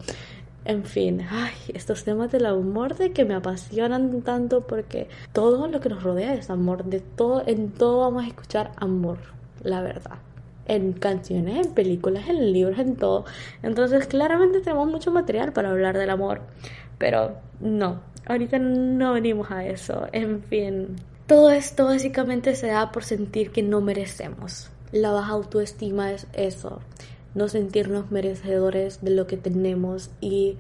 En 0.64 0.84
fin, 0.86 1.26
ay, 1.28 1.54
estos 1.74 2.04
temas 2.04 2.32
del 2.32 2.46
amor 2.46 2.96
de 2.96 3.12
que 3.12 3.26
me 3.26 3.34
apasionan 3.34 4.22
tanto 4.22 4.62
porque 4.68 5.08
todo 5.34 5.68
lo 5.68 5.80
que 5.80 5.90
nos 5.90 6.04
rodea 6.04 6.36
es 6.36 6.52
amor, 6.52 6.84
de 6.86 7.00
todo, 7.00 7.44
en 7.48 7.72
todo 7.72 8.02
vamos 8.02 8.24
a 8.24 8.28
escuchar 8.28 8.72
amor, 8.76 9.18
la 9.64 9.82
verdad. 9.82 10.20
En 10.68 10.94
canciones, 10.94 11.66
en 11.66 11.74
películas, 11.74 12.30
en 12.30 12.54
libros, 12.54 12.78
en 12.78 12.96
todo. 12.96 13.26
Entonces, 13.64 14.06
claramente 14.06 14.62
tenemos 14.62 14.88
mucho 14.88 15.12
material 15.12 15.52
para 15.52 15.72
hablar 15.72 15.98
del 15.98 16.12
amor. 16.12 16.42
Pero 17.00 17.38
no, 17.60 18.00
ahorita 18.28 18.60
no 18.60 19.14
venimos 19.14 19.50
a 19.50 19.66
eso. 19.66 20.08
En 20.12 20.44
fin, 20.44 20.96
todo 21.26 21.50
esto 21.50 21.86
básicamente 21.86 22.54
se 22.56 22.68
da 22.68 22.92
por 22.92 23.04
sentir 23.04 23.52
que 23.52 23.64
no 23.64 23.82
merecemos. 23.82 24.70
La 24.92 25.12
baja 25.12 25.32
autoestima 25.32 26.12
es 26.12 26.28
eso, 26.34 26.82
no 27.36 27.48
sentirnos 27.48 28.12
merecedores 28.12 29.02
de 29.02 29.12
lo 29.12 29.28
que 29.28 29.38
tenemos 29.38 30.10
y 30.22 30.58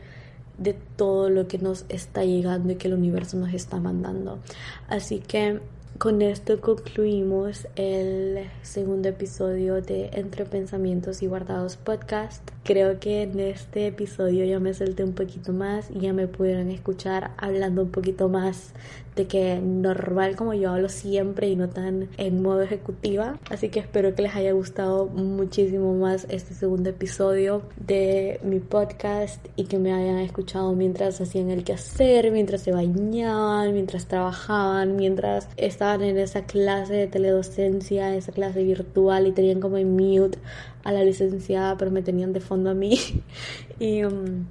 de 0.57 0.73
todo 0.73 1.29
lo 1.29 1.47
que 1.47 1.57
nos 1.57 1.86
está 1.89 2.23
llegando 2.23 2.73
y 2.73 2.75
que 2.75 2.88
el 2.88 2.93
universo 2.93 3.38
nos 3.38 3.53
está 3.53 3.79
mandando. 3.79 4.39
Así 4.88 5.19
que 5.19 5.60
con 5.97 6.21
esto 6.21 6.60
concluimos 6.62 7.67
el 7.75 8.49
segundo 8.63 9.10
episodio 9.10 9.81
de 9.81 10.10
Entre 10.13 10.45
Pensamientos 10.45 11.21
y 11.21 11.27
Guardados 11.27 11.77
podcast. 11.77 12.41
Creo 12.63 13.00
que 13.00 13.24
en 13.24 13.39
este 13.39 13.88
episodio 13.88 14.45
ya 14.45 14.60
me 14.60 14.76
solté 14.76 15.04
un 15.04 15.13
poquito 15.13 15.52
más 15.52 15.89
y 15.89 16.02
ya 16.02 16.13
me 16.13 16.28
pudieron 16.28 16.69
escuchar 16.69 17.32
hablando 17.38 17.82
un 17.82 17.89
poquito 17.89 18.30
más 18.30 18.74
de 19.15 19.28
que 19.28 19.60
normal 19.60 20.36
como 20.36 20.54
yo 20.54 20.71
hablo 20.71 20.88
siempre 20.88 21.50
y 21.50 21.56
no 21.56 21.69
tan 21.69 22.10
en 22.17 22.41
modo 22.41 22.62
ejecutiva. 22.62 23.39
Así 23.50 23.69
que 23.69 23.80
espero 23.80 24.15
que 24.15 24.21
les 24.21 24.36
haya 24.36 24.52
gustado 24.52 25.08
muchísimo 25.08 25.95
más 25.95 26.28
este 26.30 26.54
segundo 26.54 26.91
episodio 26.91 27.63
de 27.78 28.39
mi 28.43 28.60
podcast 28.60 29.45
y 29.56 29.65
que 29.65 29.80
me 29.80 29.91
hayan 29.91 30.19
escuchado 30.19 30.74
mientras 30.74 31.19
hacían 31.19 31.50
el 31.50 31.63
quehacer, 31.63 32.32
mientras 32.32 32.62
se 32.62 32.71
bañaban, 32.71 33.74
mientras 33.74 34.08
trabajaban, 34.08 34.95
mientras 34.95 35.50
estaban 35.58 36.04
en 36.04 36.17
esa 36.19 36.45
clase 36.45 36.93
de 36.93 37.08
teledocencia, 37.08 38.15
esa 38.15 38.32
clase 38.32 38.63
virtual 38.63 39.28
y 39.28 39.32
tenían 39.32 39.60
como 39.60 39.78
en 39.78 39.95
mute 39.95 40.38
a 40.83 40.91
la 40.91 41.03
licenciada, 41.03 41.77
pero 41.77 41.91
me 41.91 42.01
tenían 42.01 42.33
de 42.33 42.39
fondo 42.39 42.69
a 42.69 42.73
mí. 42.73 42.97
y 43.79 44.03
um, 44.03 44.45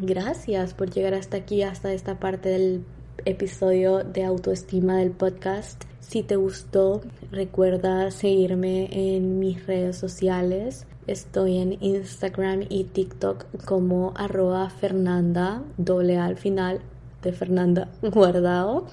gracias 0.00 0.74
por 0.74 0.90
llegar 0.90 1.14
hasta 1.14 1.36
aquí, 1.36 1.62
hasta 1.62 1.92
esta 1.92 2.18
parte 2.18 2.48
del 2.48 2.84
episodio 3.24 4.04
de 4.04 4.24
autoestima 4.24 4.98
del 4.98 5.10
podcast. 5.10 5.84
Si 6.00 6.22
te 6.22 6.36
gustó, 6.36 7.02
recuerda 7.30 8.10
seguirme 8.10 8.88
en 8.92 9.38
mis 9.38 9.66
redes 9.66 9.96
sociales. 9.96 10.86
Estoy 11.06 11.58
en 11.58 11.82
Instagram 11.82 12.64
y 12.68 12.84
TikTok 12.84 13.46
como 13.64 14.12
arroba 14.16 14.70
Fernanda, 14.70 15.62
doble 15.76 16.18
al 16.18 16.36
final 16.36 16.80
de 17.22 17.32
Fernanda 17.32 17.88
guardado 18.02 18.86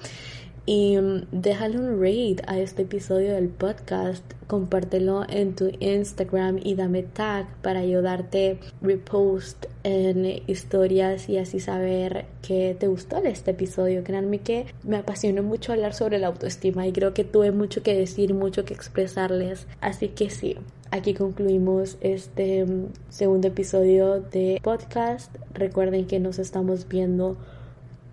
y 0.66 0.98
mm, 0.98 1.28
déjale 1.30 1.78
un 1.78 2.00
rate 2.00 2.42
a 2.48 2.58
este 2.58 2.82
episodio 2.82 3.34
del 3.34 3.48
podcast, 3.48 4.24
compártelo 4.48 5.24
en 5.28 5.54
tu 5.54 5.70
Instagram 5.78 6.58
y 6.62 6.74
dame 6.74 7.04
tag 7.04 7.46
para 7.62 7.80
ayudarte 7.80 8.58
repost 8.82 9.66
en 9.84 10.42
historias 10.48 11.28
y 11.28 11.38
así 11.38 11.60
saber 11.60 12.26
que 12.42 12.76
te 12.78 12.88
gustó 12.88 13.18
este 13.18 13.52
episodio. 13.52 14.02
Créanme 14.02 14.40
que 14.40 14.66
me 14.82 14.96
apasionó 14.96 15.44
mucho 15.44 15.72
hablar 15.72 15.94
sobre 15.94 16.18
la 16.18 16.26
autoestima 16.26 16.84
y 16.84 16.92
creo 16.92 17.14
que 17.14 17.22
tuve 17.22 17.52
mucho 17.52 17.84
que 17.84 17.96
decir, 17.96 18.34
mucho 18.34 18.64
que 18.64 18.74
expresarles. 18.74 19.68
Así 19.80 20.08
que 20.08 20.30
sí, 20.30 20.56
aquí 20.90 21.14
concluimos 21.14 21.96
este 22.00 22.64
mm, 22.64 22.88
segundo 23.08 23.46
episodio 23.46 24.20
de 24.20 24.60
podcast. 24.64 25.32
Recuerden 25.54 26.06
que 26.06 26.18
nos 26.18 26.40
estamos 26.40 26.88
viendo 26.88 27.36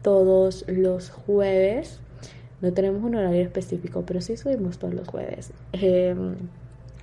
todos 0.04 0.66
los 0.68 1.10
jueves 1.10 2.00
no 2.64 2.72
tenemos 2.72 3.04
un 3.04 3.14
horario 3.16 3.42
específico, 3.42 4.04
pero 4.08 4.22
sí 4.22 4.38
subimos 4.38 4.78
todos 4.80 4.94
los 4.94 5.08
jueves. 5.10 5.52
Em, 5.74 6.36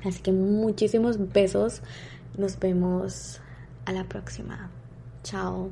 así 0.02 0.22
que 0.22 0.32
muchísimos 0.32 1.32
besos. 1.32 1.82
Nos 2.38 2.58
vemos 2.58 3.40
a 3.84 3.92
la 3.92 4.04
próxima. 4.04 4.70
Chao. 5.22 5.70